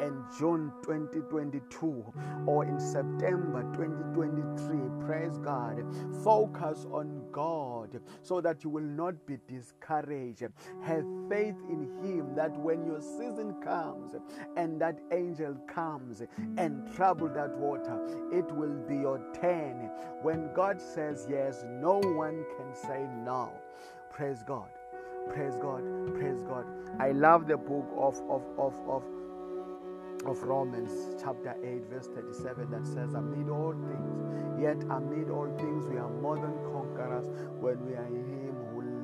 in 0.00 0.24
June 0.38 0.72
2022 0.82 2.04
or 2.46 2.64
in 2.64 2.78
September 2.78 3.62
2023. 3.74 5.06
Praise 5.06 5.38
God. 5.38 5.84
Focus 6.22 6.86
on 6.92 7.22
God 7.32 8.00
so 8.22 8.40
that 8.40 8.64
you 8.64 8.70
will 8.70 8.82
not 8.82 9.26
be 9.26 9.38
discouraged. 9.48 10.42
Have 10.82 11.04
faith 11.28 11.56
in 11.68 11.88
Him 12.02 12.34
that 12.34 12.56
when 12.56 12.84
your 12.84 13.00
season 13.00 13.54
comes 13.62 14.14
and 14.56 14.80
that 14.80 14.98
angel 15.12 15.54
comes 15.72 16.22
and 16.56 16.94
trouble 16.94 17.28
that 17.28 17.56
water, 17.56 17.98
it 18.32 18.50
will 18.54 18.76
be 18.88 18.96
your 18.96 19.20
turn. 19.40 19.90
When 20.22 20.50
God 20.54 20.80
says 20.80 21.26
yes, 21.30 21.64
no 21.68 21.98
one 21.98 22.44
can 22.56 22.74
say 22.74 23.06
no. 23.24 23.27
Praise 24.10 24.42
God. 24.42 24.68
Praise 25.28 25.58
God. 25.60 25.82
Praise 26.14 26.42
God. 26.44 26.64
I 26.98 27.12
love 27.12 27.46
the 27.46 27.58
book 27.58 27.86
of 27.98 28.16
of 28.30 28.42
of 28.58 28.74
of 28.88 29.04
of 30.24 30.42
Romans 30.44 30.92
chapter 31.22 31.54
8 31.62 31.84
verse 31.90 32.08
37 32.08 32.70
that 32.70 32.86
says 32.86 33.12
amid 33.12 33.50
all 33.50 33.74
things 33.74 34.62
yet 34.62 34.80
amid 34.90 35.28
all 35.28 35.52
things 35.58 35.86
we 35.86 35.98
are 35.98 36.08
more 36.08 36.36
than 36.36 36.54
conquerors 36.72 37.26
when 37.60 37.84
we 37.86 37.92
are 37.96 38.06
in 38.06 38.47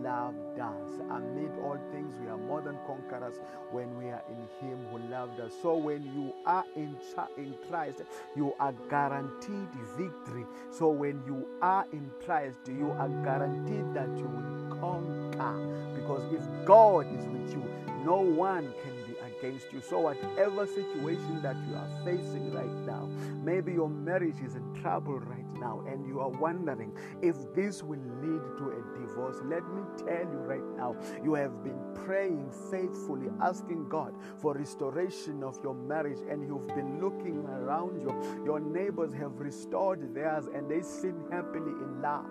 loved 0.04 0.60
us. 0.60 0.90
Amid 1.10 1.50
all 1.64 1.78
things, 1.90 2.14
we 2.20 2.28
are 2.28 2.36
more 2.36 2.60
than 2.60 2.76
conquerors 2.86 3.36
when 3.72 3.96
we 3.96 4.04
are 4.04 4.22
in 4.28 4.68
Him 4.68 4.78
who 4.90 4.98
loved 5.10 5.40
us. 5.40 5.52
So 5.62 5.76
when 5.76 6.02
you 6.14 6.34
are 6.46 6.64
in, 6.76 6.96
in 7.38 7.54
Christ, 7.68 8.02
you 8.36 8.54
are 8.60 8.74
guaranteed 8.90 9.68
victory. 9.96 10.44
So 10.70 10.90
when 10.90 11.22
you 11.26 11.46
are 11.62 11.86
in 11.92 12.10
Christ, 12.24 12.56
you 12.68 12.90
are 12.90 13.08
guaranteed 13.24 13.94
that 13.94 14.08
you 14.16 14.26
will 14.26 14.76
conquer. 14.78 15.94
Because 15.96 16.32
if 16.32 16.66
God 16.66 17.06
is 17.18 17.24
with 17.26 17.50
you, 17.52 17.64
no 18.04 18.16
one 18.16 18.72
can 18.82 18.94
be 19.06 19.14
against 19.20 19.72
you. 19.72 19.80
So, 19.80 20.00
whatever 20.00 20.66
situation 20.66 21.40
that 21.42 21.56
you 21.68 21.74
are 21.74 21.88
facing 22.04 22.52
right 22.52 22.86
now, 22.86 23.08
maybe 23.42 23.72
your 23.72 23.88
marriage 23.88 24.40
is 24.44 24.56
in 24.56 24.74
trouble 24.82 25.20
right 25.20 25.43
now, 25.64 25.82
and 25.88 26.06
you 26.06 26.20
are 26.20 26.28
wondering 26.28 26.92
if 27.22 27.36
this 27.54 27.82
will 27.82 28.04
lead 28.22 28.42
to 28.58 28.64
a 28.70 29.00
divorce. 29.00 29.38
Let 29.44 29.64
me 29.72 29.82
tell 29.96 30.26
you 30.32 30.40
right 30.52 30.68
now, 30.76 30.94
you 31.24 31.34
have 31.34 31.64
been 31.64 31.80
praying 31.94 32.50
faithfully, 32.70 33.30
asking 33.40 33.88
God 33.88 34.14
for 34.38 34.54
restoration 34.54 35.42
of 35.42 35.58
your 35.62 35.74
marriage, 35.74 36.18
and 36.28 36.46
you've 36.46 36.68
been 36.68 37.00
looking 37.00 37.38
around 37.46 38.00
you. 38.00 38.44
Your 38.44 38.60
neighbors 38.60 39.12
have 39.14 39.40
restored 39.40 40.14
theirs, 40.14 40.46
and 40.54 40.70
they 40.70 40.82
seem 40.82 41.24
happily 41.30 41.72
in 41.72 42.02
love. 42.02 42.26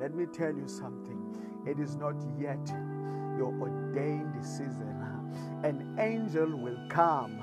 Let 0.00 0.14
me 0.14 0.26
tell 0.26 0.54
you 0.54 0.66
something. 0.66 1.20
It 1.66 1.78
is 1.78 1.96
not 1.96 2.16
yet 2.40 2.66
your 3.38 3.52
ordained 3.60 4.44
season 4.44 4.88
an 5.64 5.96
angel 5.98 6.56
will 6.56 6.78
come 6.88 7.40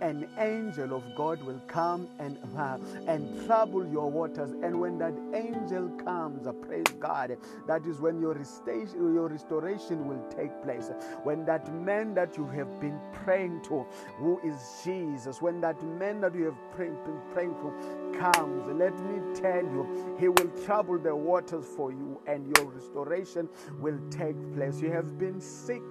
an 0.00 0.28
angel 0.38 0.94
of 0.94 1.02
God 1.14 1.42
will 1.42 1.60
come 1.66 2.08
and, 2.18 2.38
uh, 2.56 2.78
and 3.06 3.46
trouble 3.46 3.86
your 3.86 4.10
waters. 4.10 4.52
And 4.62 4.80
when 4.80 4.98
that 4.98 5.14
angel 5.34 5.88
comes, 6.04 6.46
uh, 6.46 6.52
praise 6.52 6.84
God, 7.00 7.36
that 7.66 7.86
is 7.86 8.00
when 8.00 8.20
your 8.20 8.34
restoration, 8.34 9.14
your 9.14 9.28
restoration 9.28 10.06
will 10.06 10.22
take 10.30 10.62
place. 10.62 10.90
When 11.22 11.44
that 11.46 11.72
man 11.74 12.14
that 12.14 12.36
you 12.36 12.46
have 12.46 12.80
been 12.80 13.00
praying 13.12 13.62
to, 13.64 13.86
who 14.16 14.40
is 14.40 14.56
Jesus, 14.84 15.40
when 15.40 15.60
that 15.60 15.82
man 15.82 16.20
that 16.20 16.34
you 16.34 16.44
have 16.46 16.70
pray, 16.72 16.88
been 16.88 17.20
praying 17.32 17.54
to 17.54 18.13
comes, 18.18 18.64
let 18.78 18.98
me 19.00 19.20
tell 19.34 19.62
you, 19.62 20.16
he 20.18 20.28
will 20.28 20.50
trouble 20.64 20.98
the 20.98 21.14
waters 21.14 21.64
for 21.76 21.92
you 21.92 22.20
and 22.26 22.56
your 22.56 22.70
restoration 22.70 23.48
will 23.80 23.98
take 24.10 24.36
place. 24.54 24.80
You 24.80 24.90
have 24.92 25.18
been 25.18 25.40
sick 25.40 25.82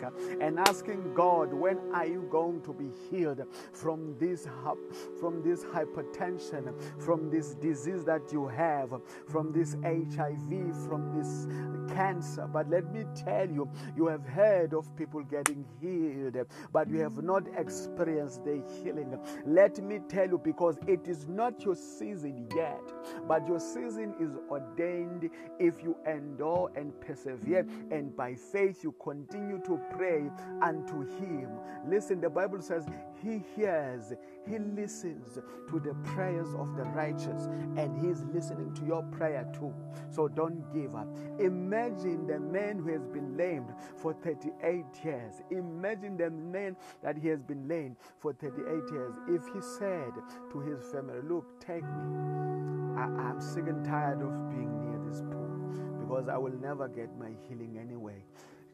and 0.41 0.59
asking 0.59 1.13
God, 1.13 1.53
when 1.53 1.79
are 1.93 2.05
you 2.05 2.27
going 2.31 2.61
to 2.63 2.73
be 2.73 2.89
healed 3.09 3.41
from 3.73 4.15
this 4.19 4.47
from 5.19 5.41
this 5.43 5.63
hypertension, 5.63 6.73
from 7.01 7.29
this 7.29 7.55
disease 7.55 8.03
that 8.05 8.31
you 8.31 8.47
have, 8.47 8.93
from 9.27 9.51
this 9.51 9.75
HIV, 9.83 10.87
from 10.87 11.11
this 11.17 11.47
cancer. 11.93 12.47
But 12.51 12.69
let 12.69 12.91
me 12.93 13.05
tell 13.15 13.49
you, 13.49 13.69
you 13.95 14.07
have 14.07 14.25
heard 14.25 14.73
of 14.73 14.95
people 14.95 15.23
getting 15.23 15.65
healed, 15.81 16.37
but 16.71 16.89
you 16.89 16.99
have 16.99 17.21
not 17.23 17.43
experienced 17.57 18.43
the 18.43 18.63
healing. 18.83 19.19
Let 19.45 19.83
me 19.83 19.99
tell 20.07 20.27
you, 20.27 20.37
because 20.37 20.77
it 20.87 21.07
is 21.07 21.27
not 21.27 21.63
your 21.63 21.75
season 21.75 22.12
yet, 22.55 22.81
but 23.27 23.47
your 23.47 23.59
season 23.59 24.13
is 24.19 24.31
ordained 24.49 25.29
if 25.59 25.83
you 25.83 25.95
endure 26.07 26.71
and 26.75 26.93
persevere, 27.01 27.65
and 27.91 28.15
by 28.15 28.35
faith 28.35 28.83
you 28.83 28.93
continue 29.03 29.59
to 29.65 29.79
pray 29.95 30.29
unto 30.61 31.05
Him. 31.17 31.49
Listen, 31.87 32.21
the 32.21 32.29
Bible 32.29 32.61
says, 32.61 32.85
He 33.21 33.43
hears 33.55 34.13
he 34.47 34.59
listens 34.59 35.39
to 35.69 35.79
the 35.79 35.93
prayers 36.03 36.49
of 36.55 36.75
the 36.75 36.83
righteous 36.83 37.45
and 37.77 37.97
He's 38.05 38.23
listening 38.33 38.73
to 38.75 38.85
your 38.85 39.03
prayer 39.03 39.49
too. 39.53 39.73
So 40.09 40.27
don't 40.27 40.71
give 40.73 40.95
up. 40.95 41.07
Imagine 41.39 42.27
the 42.27 42.39
man 42.39 42.79
who 42.79 42.91
has 42.91 43.07
been 43.07 43.37
lamed 43.37 43.69
for 43.97 44.13
38 44.13 44.85
years. 45.03 45.35
Imagine 45.51 46.17
the 46.17 46.29
man 46.29 46.75
that 47.01 47.17
he 47.17 47.27
has 47.29 47.41
been 47.41 47.67
lame 47.67 47.95
for 48.19 48.33
38 48.33 48.65
years. 48.91 49.13
If 49.29 49.41
he 49.53 49.61
said 49.61 50.11
to 50.51 50.59
his 50.59 50.83
family, 50.91 51.21
Look, 51.23 51.45
take 51.59 51.83
me. 51.83 52.02
I, 52.97 53.03
I'm 53.03 53.41
sick 53.41 53.65
and 53.67 53.83
tired 53.85 54.21
of 54.21 54.49
being 54.49 54.71
near 54.81 54.99
this 55.09 55.21
pool 55.21 55.49
because 55.99 56.27
I 56.29 56.37
will 56.37 56.55
never 56.61 56.87
get 56.87 57.09
my 57.17 57.31
healing 57.47 57.77
anyway. 57.79 58.23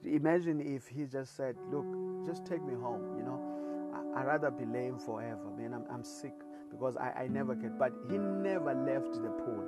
Imagine 0.05 0.61
if 0.61 0.87
he 0.87 1.05
just 1.05 1.35
said, 1.35 1.55
Look, 1.71 1.85
just 2.25 2.45
take 2.45 2.63
me 2.63 2.73
home, 2.73 3.17
you 3.17 3.23
know 3.23 3.59
I'd 4.15 4.25
rather 4.25 4.51
be 4.51 4.65
lame 4.65 4.97
forever, 4.97 5.49
man. 5.57 5.73
I'm, 5.73 5.83
I'm 5.91 6.03
sick 6.03 6.33
because 6.71 6.97
I, 6.97 7.23
I 7.23 7.27
never 7.27 7.55
get. 7.55 7.77
But 7.77 7.93
he 8.09 8.17
never 8.17 8.73
left 8.73 9.13
the 9.13 9.29
pool. 9.29 9.63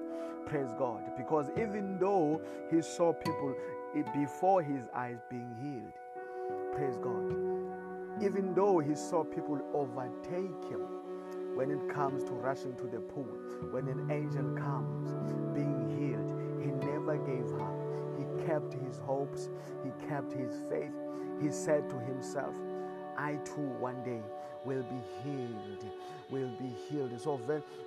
Praise 0.45 0.71
God. 0.77 1.01
Because 1.17 1.49
even 1.57 1.97
though 1.99 2.41
he 2.71 2.81
saw 2.81 3.13
people 3.13 3.55
before 4.13 4.63
his 4.63 4.87
eyes 4.95 5.19
being 5.29 5.55
healed, 5.61 5.93
praise 6.75 6.97
God. 6.97 7.31
Even 8.23 8.53
though 8.53 8.79
he 8.79 8.95
saw 8.95 9.23
people 9.23 9.59
overtake 9.73 10.69
him 10.69 10.81
when 11.61 11.69
it 11.69 11.89
comes 11.93 12.23
to 12.23 12.31
rushing 12.31 12.73
to 12.73 12.87
the 12.87 12.99
pool, 12.99 13.37
when 13.69 13.87
an 13.87 14.09
angel 14.09 14.41
comes 14.57 15.11
being 15.53 15.85
healed, 15.95 16.59
he 16.59 16.71
never 16.87 17.17
gave 17.17 17.53
up. 17.61 17.77
He 18.17 18.47
kept 18.47 18.73
his 18.73 18.97
hopes, 18.97 19.47
he 19.83 19.91
kept 20.07 20.33
his 20.33 20.55
faith. 20.71 20.89
He 21.39 21.51
said 21.51 21.87
to 21.91 21.99
himself, 21.99 22.55
I 23.15 23.35
too 23.45 23.69
one 23.79 24.03
day 24.03 24.23
will 24.65 24.81
be 24.81 24.99
healed. 25.23 25.85
Will 26.31 26.49
be 26.57 26.73
healed. 26.89 27.11
So, 27.21 27.39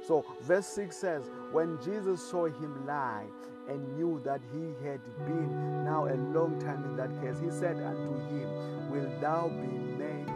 so 0.06 0.24
verse 0.42 0.66
6 0.66 0.96
says, 0.96 1.24
When 1.50 1.76
Jesus 1.82 2.22
saw 2.22 2.44
him 2.44 2.86
lie 2.86 3.26
and 3.68 3.96
knew 3.96 4.20
that 4.24 4.40
he 4.52 4.86
had 4.86 5.00
been 5.26 5.84
now 5.84 6.06
a 6.06 6.14
long 6.14 6.60
time 6.60 6.84
in 6.84 6.94
that 6.94 7.10
case, 7.20 7.40
he 7.42 7.50
said 7.50 7.76
unto 7.78 8.14
him, 8.28 8.88
Will 8.88 9.10
thou 9.20 9.48
be 9.48 9.66
made? 9.98 10.33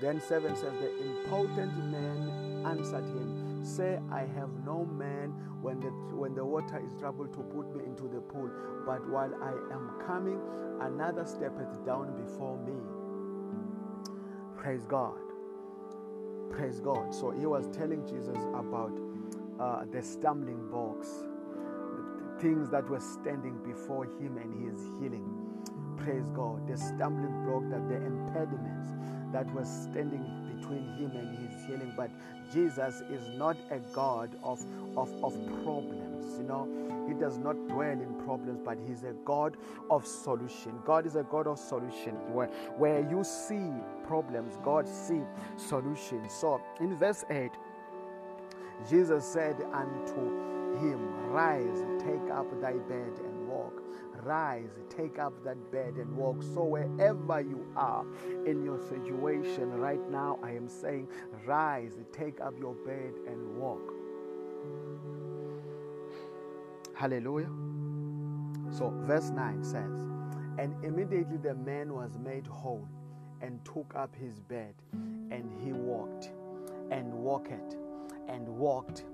Then 0.00 0.20
7 0.20 0.56
says, 0.56 0.72
The 0.80 0.96
impotent 1.04 1.76
man 1.90 2.64
answered 2.66 3.04
him, 3.04 3.64
Say, 3.64 3.98
I 4.10 4.20
have 4.20 4.50
no 4.64 4.86
man 4.86 5.34
when 5.60 5.80
the, 5.80 5.88
when 6.16 6.34
the 6.34 6.44
water 6.44 6.82
is 6.84 6.94
troubled 6.98 7.32
to 7.34 7.40
put 7.40 7.74
me 7.76 7.84
into 7.84 8.04
the 8.04 8.20
pool, 8.20 8.50
but 8.86 9.06
while 9.10 9.34
I 9.42 9.50
am 9.74 9.90
coming, 10.06 10.40
another 10.80 11.26
steppeth 11.26 11.84
down 11.84 12.16
before 12.24 12.56
me. 12.58 12.74
Praise 14.56 14.86
God. 14.86 15.18
Praise 16.50 16.80
God. 16.80 17.14
So 17.14 17.30
he 17.30 17.46
was 17.46 17.68
telling 17.76 18.06
Jesus 18.06 18.38
about 18.54 18.98
uh, 19.60 19.84
the 19.92 20.02
stumbling 20.02 20.68
blocks, 20.70 21.24
the 21.96 22.40
things 22.40 22.70
that 22.70 22.88
were 22.88 23.00
standing 23.00 23.58
before 23.62 24.04
him 24.04 24.38
and 24.38 24.70
his 24.70 24.80
healing. 25.00 25.28
Praise 25.98 26.28
God. 26.34 26.66
The 26.66 26.76
stumbling 26.78 27.44
block, 27.44 27.68
that 27.70 27.88
the 27.88 27.96
impediments 27.96 28.88
that 29.32 29.52
was 29.54 29.68
standing 29.68 30.24
between 30.56 30.84
him 30.96 31.12
and 31.14 31.38
his 31.38 31.64
healing. 31.66 31.92
But 31.96 32.10
Jesus 32.52 33.02
is 33.10 33.28
not 33.36 33.56
a 33.70 33.78
God 33.92 34.30
of, 34.42 34.60
of, 34.96 35.12
of 35.24 35.34
problems, 35.62 36.38
you 36.38 36.44
know 36.44 36.68
he 37.10 37.14
does 37.14 37.38
not 37.38 37.56
dwell 37.68 37.90
in 37.90 38.14
problems, 38.24 38.60
but 38.64 38.78
He's 38.86 39.02
a 39.02 39.14
God 39.24 39.56
of 39.90 40.06
solution. 40.06 40.72
God 40.84 41.06
is 41.06 41.16
a 41.16 41.24
God 41.24 41.48
of 41.48 41.58
solution. 41.58 42.12
Where, 42.32 42.46
where 42.76 43.00
you 43.00 43.24
see 43.24 43.72
problems, 44.06 44.56
God 44.62 44.86
sees 44.86 45.24
solutions. 45.56 46.32
So 46.32 46.60
in 46.78 46.96
verse 46.96 47.24
8, 47.28 47.50
Jesus 48.88 49.24
said 49.24 49.56
unto 49.72 50.78
him, 50.78 51.32
Rise, 51.32 51.84
take 51.98 52.30
up 52.30 52.48
thy 52.60 52.74
bed. 52.74 53.12
Rise, 54.24 54.70
take 54.88 55.18
up 55.18 55.32
that 55.44 55.70
bed 55.72 55.94
and 55.94 56.16
walk. 56.16 56.42
So, 56.42 56.64
wherever 56.64 57.40
you 57.40 57.66
are 57.76 58.04
in 58.46 58.64
your 58.64 58.78
situation 58.88 59.70
right 59.72 60.00
now, 60.10 60.38
I 60.42 60.50
am 60.50 60.68
saying, 60.68 61.08
Rise, 61.46 61.92
take 62.12 62.40
up 62.40 62.54
your 62.58 62.74
bed 62.74 63.14
and 63.26 63.56
walk. 63.56 63.92
Hallelujah. 66.94 67.50
So, 68.70 68.90
verse 69.06 69.30
9 69.30 69.64
says, 69.64 70.00
And 70.58 70.74
immediately 70.84 71.38
the 71.38 71.54
man 71.54 71.94
was 71.94 72.18
made 72.18 72.46
whole 72.46 72.86
and 73.40 73.64
took 73.64 73.92
up 73.96 74.14
his 74.14 74.38
bed, 74.40 74.74
and 74.92 75.50
he 75.62 75.72
walked 75.72 76.30
and 76.90 77.12
walked 77.12 77.76
and 78.28 78.46
walked. 78.48 79.04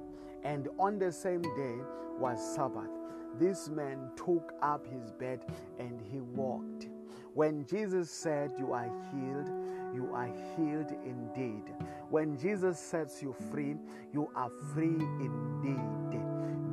And 0.43 0.69
on 0.79 0.99
the 0.99 1.13
same 1.13 1.43
day 1.43 1.77
was 2.19 2.41
Sabbath. 2.55 2.91
This 3.39 3.69
man 3.69 4.11
took 4.17 4.53
up 4.63 4.87
his 4.87 5.11
bed 5.13 5.45
and 5.79 6.01
he 6.11 6.21
walked. 6.21 6.89
When 7.35 7.67
Jesus 7.67 8.11
said, 8.11 8.53
You 8.59 8.73
are 8.73 8.91
healed, 9.13 9.51
you 9.95 10.11
are 10.15 10.31
healed 10.57 10.91
indeed. 11.05 11.65
When 12.09 12.39
Jesus 12.39 12.79
sets 12.79 13.23
you 13.23 13.35
free, 13.51 13.77
you 14.13 14.31
are 14.35 14.51
free 14.73 14.97
indeed. 15.21 16.21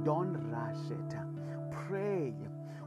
Don't 0.06 0.38
rush 0.52 0.91
it. 0.91 1.17
Pray. 1.88 2.34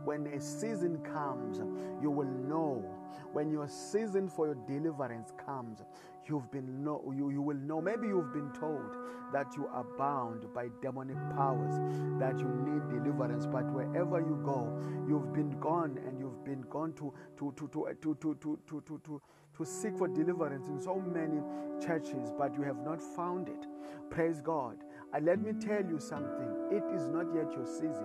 When 0.05 0.27
a 0.29 0.41
season 0.41 0.99
comes, 1.03 1.59
you 2.01 2.11
will 2.11 2.31
know 2.49 2.85
when 3.33 3.51
your 3.51 3.69
season 3.69 4.29
for 4.29 4.47
your 4.47 4.55
deliverance 4.67 5.33
comes, 5.45 5.83
you've 6.29 6.51
been 6.51 6.85
know, 6.85 7.12
you, 7.17 7.31
you 7.31 7.43
will 7.43 7.57
know. 7.57 7.81
Maybe 7.81 8.09
you've 8.09 8.33
been 8.33 8.51
told 8.53 8.97
that 9.33 9.55
you 9.57 9.67
are 9.67 9.85
bound 9.99 10.53
by 10.55 10.69
demonic 10.81 11.17
powers, 11.35 11.75
that 12.19 12.39
you 12.39 12.49
need 12.49 12.89
deliverance, 12.89 13.47
but 13.47 13.65
wherever 13.73 14.21
you 14.21 14.41
go, 14.45 14.79
you've 15.09 15.33
been 15.33 15.59
gone 15.61 15.99
and 16.07 16.19
you've 16.19 16.45
been 16.45 16.62
gone 16.71 16.93
to 16.95 17.12
to 17.39 17.53
to 17.57 17.69
to 17.69 17.89
to 18.03 18.15
to 18.15 18.35
to 18.35 18.59
to, 18.69 18.81
to, 18.87 19.01
to 19.05 19.23
to 19.57 19.65
seek 19.65 19.97
for 19.97 20.09
deliverance 20.09 20.69
in 20.69 20.81
so 20.81 20.97
many 20.97 21.41
churches, 21.85 22.31
but 22.39 22.55
you 22.55 22.62
have 22.62 22.79
not 22.85 23.01
found 23.01 23.49
it. 23.49 23.67
Praise 24.11 24.41
God. 24.41 24.77
And 25.17 25.25
let 25.25 25.41
me 25.41 25.55
tell 25.55 25.83
you 25.83 25.99
something 25.99 26.69
it 26.71 26.85
is 26.95 27.09
not 27.09 27.25
yet 27.35 27.51
your 27.57 27.65
season. 27.65 28.05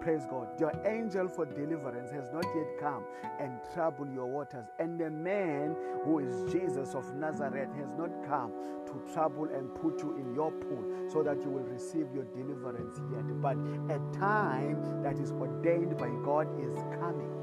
Praise 0.00 0.26
God. 0.28 0.48
Your 0.58 0.72
angel 0.84 1.28
for 1.28 1.46
deliverance 1.46 2.10
has 2.10 2.32
not 2.32 2.44
yet 2.52 2.66
come 2.80 3.04
and 3.38 3.52
troubled 3.72 4.12
your 4.12 4.26
waters. 4.26 4.66
And 4.80 4.98
the 4.98 5.08
man 5.08 5.76
who 6.02 6.18
is 6.18 6.52
Jesus 6.52 6.96
of 6.96 7.14
Nazareth 7.14 7.68
has 7.76 7.92
not 7.96 8.10
come 8.26 8.50
to 8.86 9.12
trouble 9.12 9.44
and 9.44 9.72
put 9.76 10.02
you 10.02 10.16
in 10.16 10.34
your 10.34 10.50
pool 10.50 11.08
so 11.08 11.22
that 11.22 11.40
you 11.42 11.48
will 11.48 11.62
receive 11.62 12.08
your 12.12 12.24
deliverance 12.24 13.00
yet. 13.12 13.40
But 13.40 13.56
a 13.94 14.00
time 14.18 15.02
that 15.04 15.20
is 15.20 15.30
ordained 15.30 15.96
by 15.96 16.10
God 16.24 16.48
is 16.60 16.74
coming. 16.98 17.38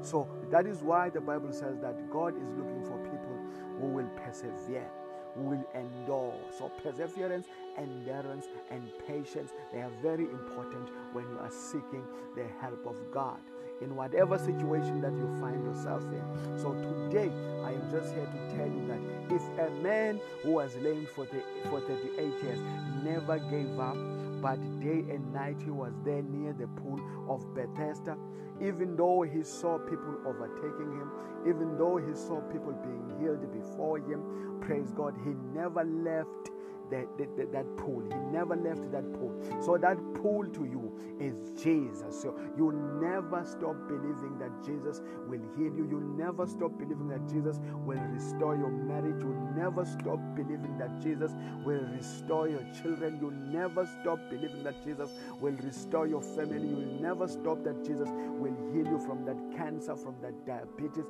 So 0.00 0.30
that 0.50 0.66
is 0.66 0.82
why 0.82 1.10
the 1.10 1.20
Bible 1.20 1.52
says 1.52 1.78
that 1.82 2.10
God 2.10 2.34
is 2.40 2.48
looking 2.56 2.86
for 2.86 2.96
people 3.04 3.36
who 3.80 3.88
will 3.88 4.08
persevere, 4.16 4.88
who 5.34 5.42
will 5.42 5.66
endure. 5.74 6.34
So 6.56 6.70
perseverance, 6.82 7.48
endurance, 7.78 8.46
and 8.70 8.82
patience, 9.06 9.52
they 9.72 9.80
are 9.80 9.92
very 10.02 10.24
important 10.24 10.88
when 11.12 11.24
you 11.24 11.38
are 11.38 11.50
seeking 11.50 12.04
the 12.34 12.46
help 12.60 12.86
of 12.86 12.96
God 13.12 13.38
in 13.80 13.94
whatever 13.94 14.38
situation 14.38 15.00
that 15.00 15.12
you 15.12 15.28
find 15.40 15.62
yourself 15.64 16.02
in. 16.04 16.58
So 16.58 16.72
today, 16.74 17.30
I 17.62 17.72
am 17.72 17.90
just 17.90 18.14
here 18.14 18.26
to 18.26 18.56
tell 18.56 18.66
you 18.66 18.86
that 18.88 19.34
if 19.34 19.42
a 19.58 19.70
man 19.82 20.20
who 20.42 20.52
was 20.52 20.74
lame 20.76 21.06
for, 21.14 21.26
the, 21.26 21.42
for 21.68 21.80
38 21.80 22.42
years 22.42 22.58
never 23.04 23.38
gave 23.38 23.78
up, 23.78 23.96
but 24.40 24.56
day 24.80 25.04
and 25.12 25.32
night 25.32 25.60
he 25.62 25.70
was 25.70 25.92
there 26.04 26.22
near 26.22 26.52
the 26.52 26.66
pool 26.68 27.00
of 27.28 27.54
Bethesda, 27.54 28.16
even 28.60 28.96
though 28.96 29.22
he 29.22 29.42
saw 29.42 29.78
people 29.78 30.16
overtaking 30.24 30.92
him, 30.92 31.10
even 31.46 31.76
though 31.76 31.98
he 31.98 32.14
saw 32.14 32.40
people 32.52 32.72
being 32.72 33.20
healed 33.20 33.52
before 33.52 33.98
him, 33.98 34.58
praise 34.60 34.90
God, 34.92 35.14
he 35.24 35.30
never 35.54 35.84
left 35.84 36.50
that, 36.90 37.06
that, 37.18 37.52
that 37.52 37.76
pool. 37.76 38.02
He 38.02 38.16
never 38.32 38.56
left 38.56 38.90
that 38.92 39.12
pool. 39.14 39.34
So 39.60 39.76
that 39.78 39.98
pool 40.14 40.46
to 40.46 40.64
you 40.64 40.92
is 41.20 41.50
Jesus. 41.62 42.20
So 42.22 42.38
you 42.56 42.72
never 43.00 43.44
stop 43.44 43.76
believing 43.88 44.38
that 44.38 44.64
Jesus 44.64 45.00
will 45.26 45.42
heal 45.56 45.74
you. 45.74 45.86
You 45.88 46.00
never 46.16 46.46
stop 46.46 46.78
believing 46.78 47.08
that 47.08 47.26
Jesus 47.28 47.60
will 47.84 48.00
restore 48.12 48.56
your 48.56 48.70
marriage. 48.70 49.20
You 49.20 49.34
never 49.56 49.84
stop 49.84 50.18
believing 50.34 50.76
that 50.78 51.00
Jesus 51.00 51.32
will 51.64 51.84
restore 51.94 52.48
your 52.48 52.64
children. 52.82 53.18
You 53.20 53.30
never 53.30 53.86
stop 54.00 54.18
believing 54.30 54.62
that 54.64 54.84
Jesus 54.84 55.10
will 55.40 55.56
restore 55.62 56.06
your 56.06 56.22
family. 56.22 56.68
You 56.68 56.98
never 57.00 57.28
stop 57.28 57.64
that 57.64 57.84
Jesus 57.84 58.08
will 58.10 58.56
heal 58.72 58.86
you 58.86 58.98
from 58.98 59.24
that 59.24 59.36
cancer, 59.56 59.96
from 59.96 60.16
that 60.22 60.46
diabetes. 60.46 61.04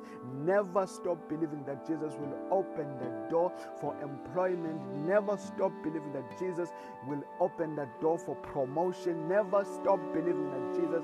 Never 0.45 0.85
stop 0.87 1.27
believing 1.29 1.63
that 1.65 1.85
Jesus 1.85 2.13
will 2.19 2.35
open 2.51 2.87
the 2.99 3.29
door 3.29 3.51
for 3.79 3.95
employment. 4.01 4.81
Never 5.05 5.37
stop 5.37 5.66
stop 5.67 5.83
believing 5.83 6.11
that 6.13 6.39
Jesus 6.39 6.69
will 7.07 7.23
open 7.39 7.75
that 7.75 7.99
door 7.99 8.17
for 8.17 8.35
promotion. 8.35 9.27
Never 9.27 9.65
stop 9.65 9.99
believing 10.13 10.49
that 10.51 10.79
Jesus 10.79 11.03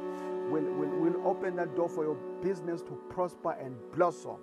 will, 0.50 0.64
will, 0.64 0.90
will 1.00 1.28
open 1.28 1.56
that 1.58 1.76
door 1.76 1.90
for 1.90 2.04
your 2.04 2.16
business 2.42 2.82
to 2.84 2.92
prosper 3.10 3.52
and 3.52 3.76
blossom. 3.94 4.38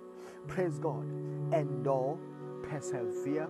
Praise 0.47 0.77
God. 0.79 1.03
Endure, 1.53 2.17
persevere, 2.63 3.49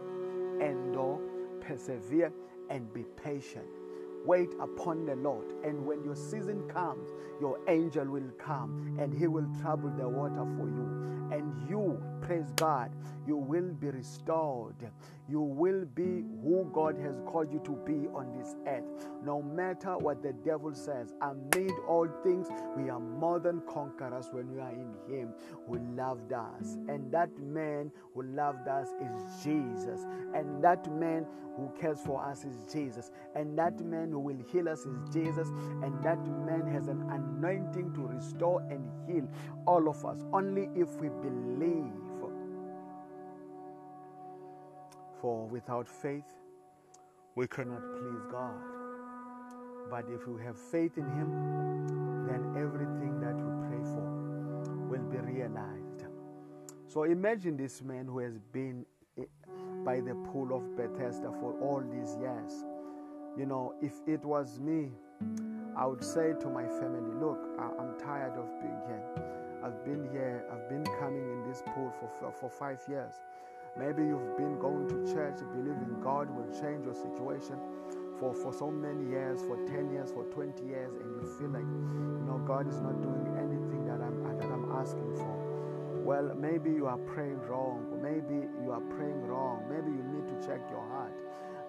endure, 0.62 1.20
persevere, 1.60 2.32
and 2.70 2.94
be 2.94 3.04
patient. 3.22 3.81
Wait 4.26 4.50
upon 4.60 5.06
the 5.06 5.16
Lord, 5.16 5.46
and 5.64 5.86
when 5.86 6.04
your 6.04 6.16
season 6.16 6.68
comes, 6.70 7.10
your 7.40 7.60
angel 7.68 8.06
will 8.06 8.30
come 8.38 8.98
and 9.00 9.14
he 9.14 9.28
will 9.28 9.48
trouble 9.62 9.90
the 9.98 10.08
water 10.08 10.46
for 10.58 10.68
you. 10.68 11.08
And 11.32 11.70
you, 11.70 12.02
praise 12.22 12.52
God, 12.56 12.92
you 13.26 13.36
will 13.36 13.74
be 13.74 13.88
restored 13.90 14.76
you 15.32 15.40
will 15.40 15.86
be 15.86 16.26
who 16.44 16.70
God 16.74 16.98
has 17.00 17.16
called 17.26 17.54
you 17.54 17.62
to 17.64 17.72
be 17.86 18.08
on 18.14 18.38
this 18.38 18.56
earth. 18.68 18.84
No 19.24 19.42
matter 19.42 19.98
what 19.98 20.22
the 20.22 20.34
devil 20.34 20.74
says, 20.74 21.14
amid 21.22 21.72
all 21.88 22.08
things, 22.22 22.48
we 22.76 22.90
are 22.90 23.00
more 23.00 23.40
than 23.40 23.62
conquerors 23.62 24.28
when 24.34 24.52
we 24.52 24.60
are 24.60 24.72
in 24.72 24.94
Him 25.08 25.34
who 25.68 25.80
loved 25.96 26.34
us. 26.34 26.78
And 26.90 27.10
that 27.14 27.30
man 27.40 27.92
who 28.14 28.24
loved 28.24 28.68
us 28.68 28.90
is 29.00 29.44
Jesus. 29.44 30.02
And 30.36 30.62
that 30.66 30.92
man 30.92 31.26
who 31.56 31.72
cares 31.80 32.00
for 32.06 32.22
us 32.22 32.44
is 32.44 32.66
Jesus. 32.72 33.12
And 33.34 33.58
that 33.58 33.80
man 33.80 34.11
who 34.12 34.20
will 34.20 34.38
heal 34.52 34.70
us 34.70 34.86
is 34.86 34.98
Jesus. 35.12 35.48
And 35.84 36.04
that 36.04 36.20
man 36.46 36.68
has 36.72 36.88
an 36.88 37.02
anointing 37.10 37.94
to 37.94 38.02
restore 38.02 38.62
and 38.70 38.88
heal 39.08 39.28
all 39.66 39.90
of 39.90 40.06
us 40.06 40.24
only 40.34 40.70
if 40.76 40.90
we 40.96 41.10
believe 41.10 41.92
For 45.22 45.46
without 45.46 45.88
faith, 45.88 46.26
we 47.36 47.46
cannot 47.46 47.82
please 47.94 48.26
God. 48.32 48.56
But 49.88 50.06
if 50.10 50.28
we 50.28 50.42
have 50.44 50.58
faith 50.58 50.98
in 50.98 51.06
Him, 51.06 52.26
then 52.28 52.56
everything 52.58 53.20
that 53.22 53.36
we 53.36 53.68
pray 53.68 53.84
for 53.94 54.08
will 54.90 55.04
be 55.12 55.18
realized. 55.20 56.06
So 56.88 57.04
imagine 57.04 57.56
this 57.56 57.84
man 57.84 58.08
who 58.08 58.18
has 58.18 58.40
been 58.52 58.84
eh, 59.16 59.26
by 59.86 60.00
the 60.00 60.16
pool 60.32 60.56
of 60.56 60.76
Bethesda 60.76 61.32
for 61.40 61.54
all 61.62 61.82
these 61.82 62.18
years. 62.20 62.66
You 63.38 63.46
know, 63.46 63.74
if 63.82 63.94
it 64.08 64.26
was 64.26 64.60
me, 64.60 64.92
I 65.78 65.86
would 65.86 66.04
say 66.04 66.34
to 66.42 66.50
my 66.50 66.68
family, 66.68 67.16
Look, 67.16 67.40
I'm 67.58 67.98
tired 67.98 68.36
of 68.38 68.48
being 68.60 68.82
here. 68.88 69.04
I've 69.64 69.86
been 69.86 70.10
here, 70.12 70.44
I've 70.52 70.68
been 70.68 70.84
coming 71.00 71.24
in 71.24 71.48
this 71.48 71.64
pool 71.74 71.94
for, 72.20 72.32
for 72.32 72.50
five 72.50 72.80
years. 72.90 73.14
Maybe 73.78 74.04
you've 74.04 74.36
been 74.36 74.60
going 74.60 74.90
to 74.90 75.14
church 75.14 75.40
believing 75.54 75.96
God 76.04 76.28
will 76.30 76.52
change 76.60 76.84
your 76.84 76.96
situation 76.96 77.56
for, 78.20 78.34
for 78.34 78.52
so 78.52 78.70
many 78.70 79.10
years, 79.10 79.42
for 79.42 79.56
10 79.66 79.92
years, 79.92 80.12
for 80.12 80.26
20 80.26 80.66
years, 80.66 80.94
and 80.94 81.22
you 81.22 81.28
feel 81.40 81.50
like, 81.50 81.64
you 81.64 82.26
know, 82.28 82.44
God 82.46 82.68
is 82.68 82.82
not 82.82 83.02
doing 83.02 83.32
anything 83.40 83.86
that 83.86 84.02
I'm, 84.02 84.24
that 84.38 84.52
I'm 84.52 84.72
asking 84.76 85.16
for. 85.16 85.52
Well, 86.04 86.36
maybe 86.36 86.72
you 86.72 86.88
are 86.88 86.98
praying 86.98 87.40
wrong. 87.48 87.86
Maybe 88.02 88.46
you 88.62 88.72
are 88.72 88.82
praying 88.82 89.22
wrong. 89.22 89.64
Maybe 89.70 89.96
you 89.96 90.04
need 90.04 90.28
to 90.28 90.36
check 90.46 90.60
your 90.70 90.86
heart. 90.90 91.14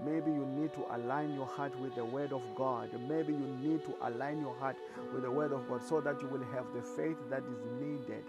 Maybe 0.05 0.31
you 0.31 0.47
need 0.47 0.73
to 0.75 0.85
align 0.95 1.35
your 1.35 1.47
heart 1.47 1.79
with 1.81 1.95
the 1.95 2.05
Word 2.05 2.33
of 2.33 2.43
God. 2.57 2.91
Maybe 3.09 3.33
you 3.33 3.47
need 3.63 3.85
to 3.85 3.95
align 4.03 4.41
your 4.41 4.55
heart 4.57 4.77
with 5.13 5.23
the 5.23 5.31
Word 5.31 5.53
of 5.53 5.69
God 5.69 5.83
so 5.83 6.01
that 6.01 6.21
you 6.21 6.29
will 6.29 6.45
have 6.53 6.67
the 6.75 6.83
faith 6.83 7.17
that 7.31 7.43
is 7.43 7.65
needed 7.81 8.25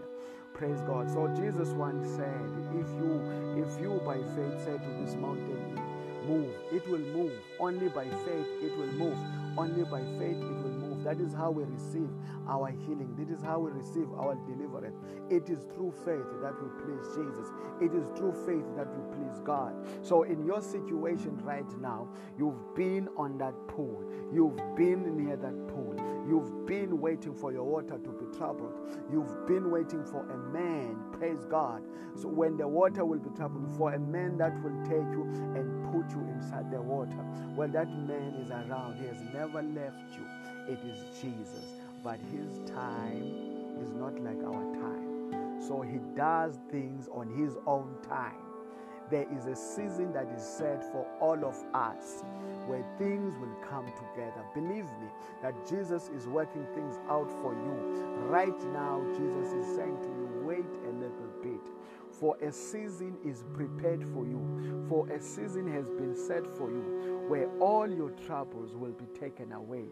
Praise 0.54 0.82
God. 0.82 1.10
So 1.10 1.28
Jesus 1.36 1.70
once 1.70 2.08
said, 2.16 2.50
if 2.74 2.88
you 3.02 3.22
if 3.58 3.82
you 3.82 4.00
by 4.06 4.18
faith 4.36 4.64
say 4.64 4.78
to 4.78 5.04
this 5.04 5.16
mountain, 5.16 5.80
move, 6.28 6.54
it 6.72 6.88
will 6.88 7.00
move. 7.00 7.34
Only 7.60 7.90
by 7.90 8.06
faith 8.06 8.48
it 8.62 8.78
will 8.78 8.94
move. 8.94 9.18
Only 9.58 9.84
by 9.84 10.02
faith 10.20 10.38
it 10.38 10.63
will. 10.63 10.63
That 11.04 11.20
is 11.20 11.34
how 11.34 11.52
we 11.52 11.64
receive 11.64 12.10
our 12.48 12.70
healing. 12.70 13.16
That 13.18 13.30
is 13.34 13.42
how 13.42 13.60
we 13.60 13.72
receive 13.72 14.12
our 14.14 14.36
deliverance. 14.48 15.00
It 15.30 15.50
is 15.50 15.64
through 15.76 15.94
faith 16.06 16.26
that 16.42 16.54
we 16.62 16.70
please 16.84 17.06
Jesus. 17.16 17.48
It 17.82 17.94
is 17.94 18.08
through 18.18 18.34
faith 18.46 18.66
that 18.76 18.88
we 18.96 19.16
please 19.16 19.40
God. 19.44 19.74
So 20.02 20.24
in 20.24 20.46
your 20.46 20.62
situation 20.62 21.38
right 21.44 21.70
now, 21.82 22.08
you've 22.38 22.76
been 22.76 23.10
on 23.18 23.38
that 23.38 23.54
pool. 23.68 24.04
You've 24.34 24.58
been 24.76 25.18
near 25.18 25.36
that 25.38 25.68
pool. 25.68 25.96
You've 26.28 26.66
been 26.66 27.00
waiting 27.00 27.36
for 27.36 27.52
your 27.52 27.66
water 27.66 27.98
to 27.98 28.10
be 28.10 28.38
troubled. 28.38 28.80
You've 29.12 29.46
been 29.46 29.70
waiting 29.72 30.06
for 30.06 30.26
a 30.30 30.38
man, 30.54 30.98
praise 31.12 31.46
God. 31.50 31.84
So 32.16 32.28
when 32.28 32.58
the 32.58 32.68
water 32.68 33.04
will 33.04 33.20
be 33.20 33.30
troubled, 33.36 33.76
for 33.78 33.94
a 33.94 34.00
man 34.00 34.38
that 34.38 34.54
will 34.64 34.84
take 34.84 35.10
you 35.12 35.24
and 35.56 35.92
put 35.92 36.10
you 36.16 36.26
inside 36.34 36.72
the 36.72 36.82
water. 36.82 37.26
Well, 37.56 37.68
that 37.70 37.90
man 37.90 38.36
is 38.36 38.52
around. 38.52 38.98
He 38.98 39.08
has 39.08 39.22
never 39.34 39.62
left 39.62 40.14
you. 40.18 40.26
It 40.68 40.80
is 40.86 41.00
Jesus. 41.22 41.66
But 42.04 42.20
his 42.32 42.60
time 42.70 43.24
is 43.82 43.92
not 43.94 44.20
like 44.20 44.44
our 44.44 44.74
time. 44.76 45.62
So 45.68 45.82
he 45.82 46.00
does 46.16 46.60
things 46.72 47.08
on 47.14 47.30
his 47.30 47.58
own 47.66 47.96
time 48.08 48.44
there 49.10 49.28
is 49.32 49.46
a 49.46 49.56
season 49.56 50.12
that 50.14 50.28
is 50.36 50.44
set 50.44 50.84
for 50.92 51.06
all 51.20 51.46
of 51.46 51.56
us 51.76 52.24
where 52.66 52.84
things 52.98 53.38
will 53.38 53.56
come 53.70 53.86
together. 53.86 54.44
Believe 54.56 54.86
me 54.86 55.08
that 55.42 55.54
Jesus 55.70 56.10
is 56.16 56.28
working 56.28 56.66
things 56.74 56.98
out 57.10 57.30
for 57.42 57.54
you. 57.54 58.26
Right 58.26 58.60
now, 58.74 59.04
Jesus 59.16 59.54
is 59.54 59.76
saying 59.76 59.98
to 60.02 60.08
you, 60.08 60.42
wait 60.44 60.66
a 60.88 60.92
little 60.94 61.30
bit. 61.44 61.62
For 62.12 62.38
a 62.38 62.52
season 62.52 63.18
is 63.26 63.44
prepared 63.54 64.04
for 64.14 64.26
you, 64.26 64.86
for 64.88 65.08
a 65.10 65.22
season 65.22 65.72
has 65.74 65.90
been 65.90 66.16
set 66.16 66.48
for 66.48 66.70
you 66.72 67.26
where 67.28 67.50
all 67.60 67.88
your 67.90 68.12
troubles 68.26 68.76
will 68.76 68.92
be 68.92 69.06
taken 69.20 69.52
away 69.52 69.86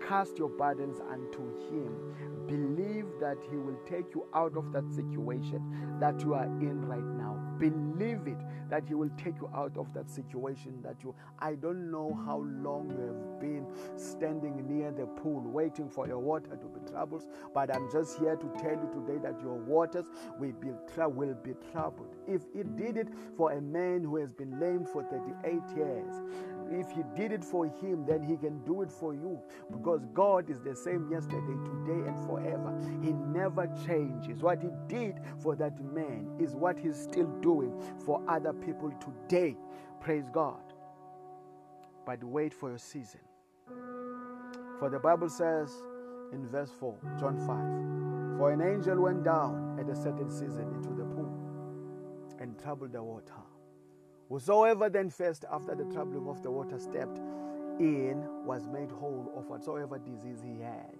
Cast 0.00 0.38
your 0.38 0.48
burdens 0.48 1.00
unto 1.00 1.42
Him. 1.68 2.46
Believe 2.46 3.06
that 3.20 3.38
He 3.50 3.56
will 3.56 3.78
take 3.88 4.14
you 4.14 4.26
out 4.34 4.56
of 4.56 4.72
that 4.72 4.88
situation 4.92 5.96
that 6.00 6.20
you 6.20 6.34
are 6.34 6.44
in 6.44 6.84
right 6.86 7.02
now. 7.02 7.42
Believe 7.58 8.26
it 8.26 8.38
that 8.70 8.84
He 8.86 8.94
will 8.94 9.10
take 9.16 9.36
you 9.40 9.50
out 9.54 9.76
of 9.76 9.92
that 9.94 10.10
situation 10.10 10.80
that 10.82 10.96
you. 11.02 11.14
I 11.38 11.54
don't 11.54 11.90
know 11.90 12.18
how 12.24 12.44
long 12.62 12.90
you 12.90 13.06
have 13.06 13.40
been 13.40 13.66
standing 13.96 14.66
near 14.68 14.92
the 14.92 15.06
pool 15.06 15.40
waiting 15.40 15.88
for 15.88 16.06
your 16.06 16.18
water 16.18 16.50
to 16.50 16.66
be 16.66 16.90
troubled, 16.90 17.24
but 17.54 17.74
I'm 17.74 17.90
just 17.90 18.18
here 18.18 18.36
to 18.36 18.46
tell 18.60 18.72
you 18.72 18.90
today 18.92 19.18
that 19.22 19.40
your 19.40 19.54
waters 19.54 20.06
will 20.38 20.52
be, 20.52 20.68
will 20.98 21.34
be 21.42 21.54
troubled. 21.72 22.14
If 22.28 22.42
He 22.54 22.62
did 22.62 22.96
it 22.96 23.08
for 23.36 23.52
a 23.52 23.60
man 23.60 24.04
who 24.04 24.16
has 24.16 24.32
been 24.32 24.60
lame 24.60 24.84
for 24.84 25.02
38 25.04 25.76
years, 25.76 26.14
if 26.70 26.90
he 26.90 27.02
did 27.14 27.32
it 27.32 27.44
for 27.44 27.66
him, 27.66 28.04
then 28.06 28.22
he 28.22 28.36
can 28.36 28.62
do 28.64 28.82
it 28.82 28.90
for 28.90 29.14
you 29.14 29.40
because 29.70 30.04
God 30.14 30.50
is 30.50 30.60
the 30.60 30.74
same 30.74 31.10
yesterday, 31.10 31.56
today, 31.64 32.08
and 32.08 32.18
forever. 32.26 32.74
He 33.02 33.12
never 33.12 33.68
changes. 33.86 34.42
What 34.42 34.62
he 34.62 34.70
did 34.88 35.20
for 35.42 35.56
that 35.56 35.82
man 35.92 36.28
is 36.38 36.54
what 36.54 36.78
he's 36.78 36.96
still 36.96 37.28
doing 37.40 37.80
for 38.04 38.22
other 38.28 38.52
people 38.52 38.92
today. 39.00 39.56
Praise 40.00 40.28
God. 40.32 40.60
But 42.04 42.22
wait 42.22 42.54
for 42.54 42.70
your 42.70 42.78
season. 42.78 43.20
For 44.78 44.90
the 44.90 44.98
Bible 44.98 45.28
says 45.28 45.72
in 46.32 46.46
verse 46.48 46.70
4, 46.78 46.96
John 47.18 47.38
5, 47.38 48.38
For 48.38 48.52
an 48.52 48.60
angel 48.60 49.00
went 49.00 49.24
down 49.24 49.78
at 49.80 49.88
a 49.88 49.96
certain 49.96 50.30
season 50.30 50.72
into 50.74 50.90
the 50.90 51.04
pool 51.04 51.32
and 52.38 52.58
troubled 52.58 52.92
the 52.92 53.02
water. 53.02 53.45
Whosoever 54.28 54.88
then 54.88 55.10
first, 55.10 55.44
after 55.52 55.74
the 55.74 55.84
troubling 55.84 56.28
of 56.28 56.42
the 56.42 56.50
water, 56.50 56.78
stepped 56.78 57.18
in 57.78 58.24
was 58.44 58.66
made 58.66 58.90
whole 58.90 59.32
of 59.36 59.48
whatsoever 59.48 59.98
disease 59.98 60.42
he 60.42 60.60
had. 60.60 60.98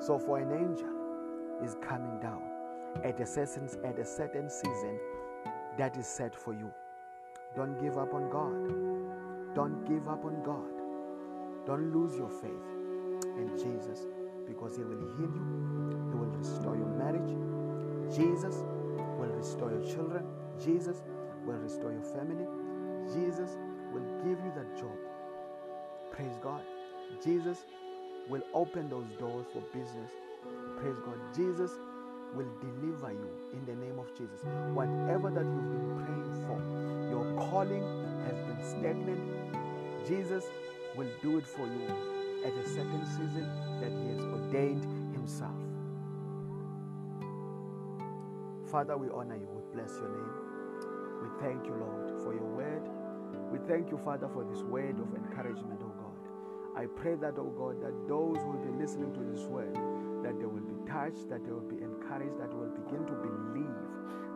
So, 0.00 0.18
for 0.18 0.38
an 0.38 0.50
angel 0.50 0.88
is 1.62 1.76
coming 1.86 2.18
down 2.20 2.42
at 3.04 3.20
a 3.20 3.26
certain, 3.26 3.68
at 3.84 3.98
a 3.98 4.04
certain 4.04 4.48
season 4.48 4.98
that 5.76 5.96
is 5.96 6.06
set 6.06 6.34
for 6.34 6.54
you. 6.54 6.70
Don't 7.54 7.78
give 7.80 7.98
up 7.98 8.14
on 8.14 8.30
God. 8.30 9.54
Don't 9.54 9.84
give 9.84 10.08
up 10.08 10.24
on 10.24 10.42
God. 10.42 11.66
Don't 11.66 11.92
lose 11.92 12.16
your 12.16 12.30
faith 12.30 12.66
in 13.36 13.50
Jesus 13.58 14.06
because 14.46 14.76
He 14.76 14.84
will 14.84 15.00
heal 15.18 15.30
you. 15.34 16.08
He 16.10 16.16
will 16.16 16.32
restore 16.38 16.76
your 16.76 16.86
marriage. 16.86 17.36
Jesus 18.14 18.64
will 19.18 19.28
restore 19.36 19.70
your 19.70 19.84
children. 19.84 20.24
Jesus 20.58 21.02
will 21.46 21.58
restore 21.58 21.92
your 21.92 22.02
family. 22.02 22.46
Jesus 23.12 23.56
will 23.92 24.06
give 24.24 24.38
you 24.44 24.52
that 24.56 24.76
job. 24.78 24.96
Praise 26.12 26.36
God. 26.42 26.62
Jesus 27.24 27.64
will 28.28 28.42
open 28.54 28.88
those 28.88 29.06
doors 29.18 29.46
for 29.52 29.60
business. 29.72 30.10
Praise 30.78 30.96
God. 31.04 31.18
Jesus 31.34 31.72
will 32.34 32.48
deliver 32.60 33.12
you 33.12 33.30
in 33.52 33.64
the 33.66 33.74
name 33.74 33.98
of 33.98 34.06
Jesus. 34.16 34.40
Whatever 34.72 35.30
that 35.30 35.44
you've 35.44 35.72
been 35.72 36.04
praying 36.04 36.34
for, 36.46 36.58
your 37.10 37.48
calling 37.50 37.82
has 38.26 38.38
been 38.46 38.62
stagnant. 38.64 39.20
Jesus 40.06 40.44
will 40.96 41.08
do 41.22 41.38
it 41.38 41.46
for 41.46 41.66
you 41.66 41.86
at 42.44 42.52
a 42.52 42.68
certain 42.68 43.04
season 43.06 43.46
that 43.80 43.90
He 43.90 44.08
has 44.14 44.20
ordained 44.24 44.84
Himself. 45.12 45.56
Father, 48.70 48.96
we 48.96 49.08
honor 49.10 49.36
you. 49.36 49.48
We 49.52 49.74
bless 49.74 49.90
your 49.98 50.08
name. 50.08 50.49
Thank 51.40 51.66
you, 51.66 51.74
Lord, 51.74 52.22
for 52.22 52.34
your 52.34 52.44
word. 52.44 52.82
We 53.50 53.58
thank 53.66 53.90
you, 53.90 53.98
Father, 53.98 54.28
for 54.28 54.44
this 54.44 54.62
word 54.62 55.00
of 55.00 55.14
encouragement, 55.14 55.80
oh 55.82 55.94
God. 55.96 56.20
I 56.76 56.86
pray 56.86 57.16
that, 57.16 57.34
oh 57.38 57.50
God, 57.56 57.80
that 57.82 57.94
those 58.08 58.38
who 58.38 58.52
will 58.52 58.64
be 58.64 58.72
listening 58.80 59.12
to 59.14 59.20
this 59.32 59.46
word, 59.48 59.74
that 60.22 60.38
they 60.38 60.46
will 60.46 60.60
be 60.60 60.76
touched, 60.86 61.28
that 61.30 61.44
they 61.44 61.52
will 61.52 61.66
be 61.66 61.76
encouraged, 61.82 62.38
that 62.40 62.50
they 62.50 62.56
will 62.56 62.76
begin 62.84 63.06
to 63.06 63.14
believe 63.14 63.80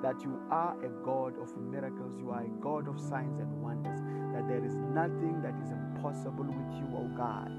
that 0.03 0.21
you 0.25 0.41
are 0.51 0.77
a 0.85 0.89
God 1.05 1.39
of 1.41 1.57
miracles, 1.59 2.19
you 2.19 2.31
are 2.31 2.43
a 2.43 2.49
God 2.61 2.89
of 2.89 2.99
signs 3.01 3.39
and 3.39 3.63
wonders, 3.63 4.01
that 4.35 4.49
there 4.49 4.65
is 4.65 4.75
nothing 4.75 5.41
that 5.43 5.55
is 5.63 5.71
impossible 5.71 6.45
with 6.45 6.73
you, 6.81 6.89
oh 6.97 7.09
God. 7.17 7.53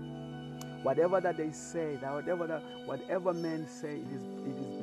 Whatever 0.83 1.21
that 1.21 1.37
they 1.37 1.51
say, 1.51 1.97
that 2.01 2.13
whatever 2.13 2.47
that 2.47 2.61
whatever 2.85 3.33
men 3.33 3.67
say, 3.67 4.01
it 4.01 4.11
is 4.11 4.21
it 4.45 4.57
is, 4.57 4.74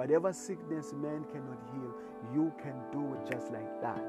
Whatever 0.00 0.32
sickness 0.32 0.94
man 0.94 1.26
cannot 1.30 1.60
heal, 1.74 1.92
you 2.32 2.50
can 2.62 2.72
do 2.90 3.12
it 3.12 3.30
just 3.30 3.52
like 3.52 3.82
that. 3.82 4.00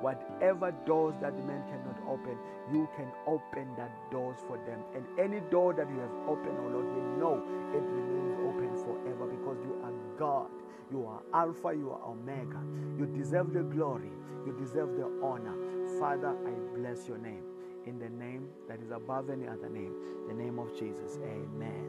Whatever 0.00 0.70
doors 0.86 1.16
that 1.20 1.34
man 1.44 1.64
cannot 1.66 1.98
open, 2.08 2.38
you 2.72 2.88
can 2.96 3.10
open 3.26 3.66
that 3.76 3.90
doors 4.12 4.38
for 4.46 4.58
them. 4.58 4.78
And 4.94 5.04
any 5.18 5.40
door 5.50 5.74
that 5.74 5.90
you 5.90 5.98
have 5.98 6.14
opened, 6.28 6.56
oh 6.56 6.68
Lord, 6.68 6.86
we 6.86 7.02
know 7.18 7.42
it 7.74 7.82
remains 7.82 8.38
open 8.46 8.70
forever 8.78 9.26
because 9.26 9.58
you 9.64 9.74
are 9.82 9.92
God. 10.16 10.50
You 10.92 11.04
are 11.06 11.20
Alpha, 11.34 11.74
you 11.74 11.90
are 11.90 12.08
Omega. 12.08 12.62
You 12.96 13.06
deserve 13.06 13.52
the 13.52 13.64
glory, 13.64 14.12
you 14.46 14.52
deserve 14.56 14.94
the 14.96 15.10
honor. 15.20 15.56
Father, 15.98 16.28
I 16.46 16.78
bless 16.78 17.08
your 17.08 17.18
name 17.18 17.42
in 17.86 17.98
the 17.98 18.08
name 18.08 18.46
that 18.68 18.80
is 18.80 18.92
above 18.92 19.28
any 19.30 19.48
other 19.48 19.68
name, 19.68 19.94
the 20.28 20.34
name 20.34 20.60
of 20.60 20.78
Jesus. 20.78 21.18
Amen. 21.24 21.88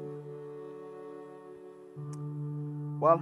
Well, 2.99 3.21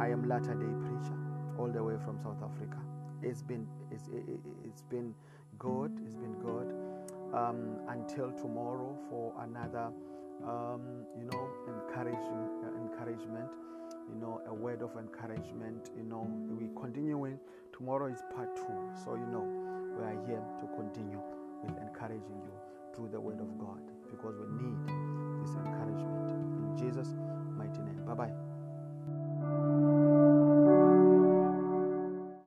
I 0.00 0.08
am 0.08 0.28
Latter 0.28 0.54
Day 0.54 0.72
Preacher, 0.80 1.18
all 1.58 1.68
the 1.68 1.82
way 1.82 1.94
from 2.04 2.18
South 2.18 2.42
Africa. 2.42 2.78
It's 3.22 3.42
been 3.42 3.66
it's, 3.92 4.08
it, 4.08 4.24
has 4.70 4.82
been 4.90 5.14
good. 5.58 5.92
It's 6.04 6.16
been 6.16 6.34
good 6.42 6.74
um, 7.32 7.78
until 7.88 8.32
tomorrow 8.32 8.98
for 9.08 9.32
another 9.42 9.92
um, 10.44 11.06
you 11.16 11.24
know 11.30 11.48
encouraging 11.68 12.42
uh, 12.64 12.82
encouragement. 12.82 13.50
You 14.08 14.20
know 14.20 14.40
a 14.48 14.54
word 14.54 14.82
of 14.82 14.96
encouragement. 14.98 15.90
You 15.96 16.02
know 16.04 16.26
we 16.58 16.68
continuing. 16.80 17.38
Tomorrow 17.72 18.06
is 18.12 18.22
part 18.34 18.54
two, 18.56 18.78
so 19.04 19.14
you 19.14 19.26
know 19.26 19.46
we 19.96 20.04
are 20.04 20.18
here 20.26 20.42
to 20.58 20.66
continue 20.76 21.20
with 21.62 21.76
encouraging 21.78 22.42
you 22.42 22.52
through 22.96 23.10
the 23.10 23.20
word 23.20 23.40
of 23.40 23.58
God 23.58 23.80
because 24.10 24.34
we 24.38 24.46
need 24.58 24.78
this 25.40 25.54
encouragement 25.54 26.30
in 26.30 26.76
Jesus' 26.76 27.14
mighty 27.56 27.80
name. 27.80 28.04
Bye 28.06 28.14
bye. 28.14 28.43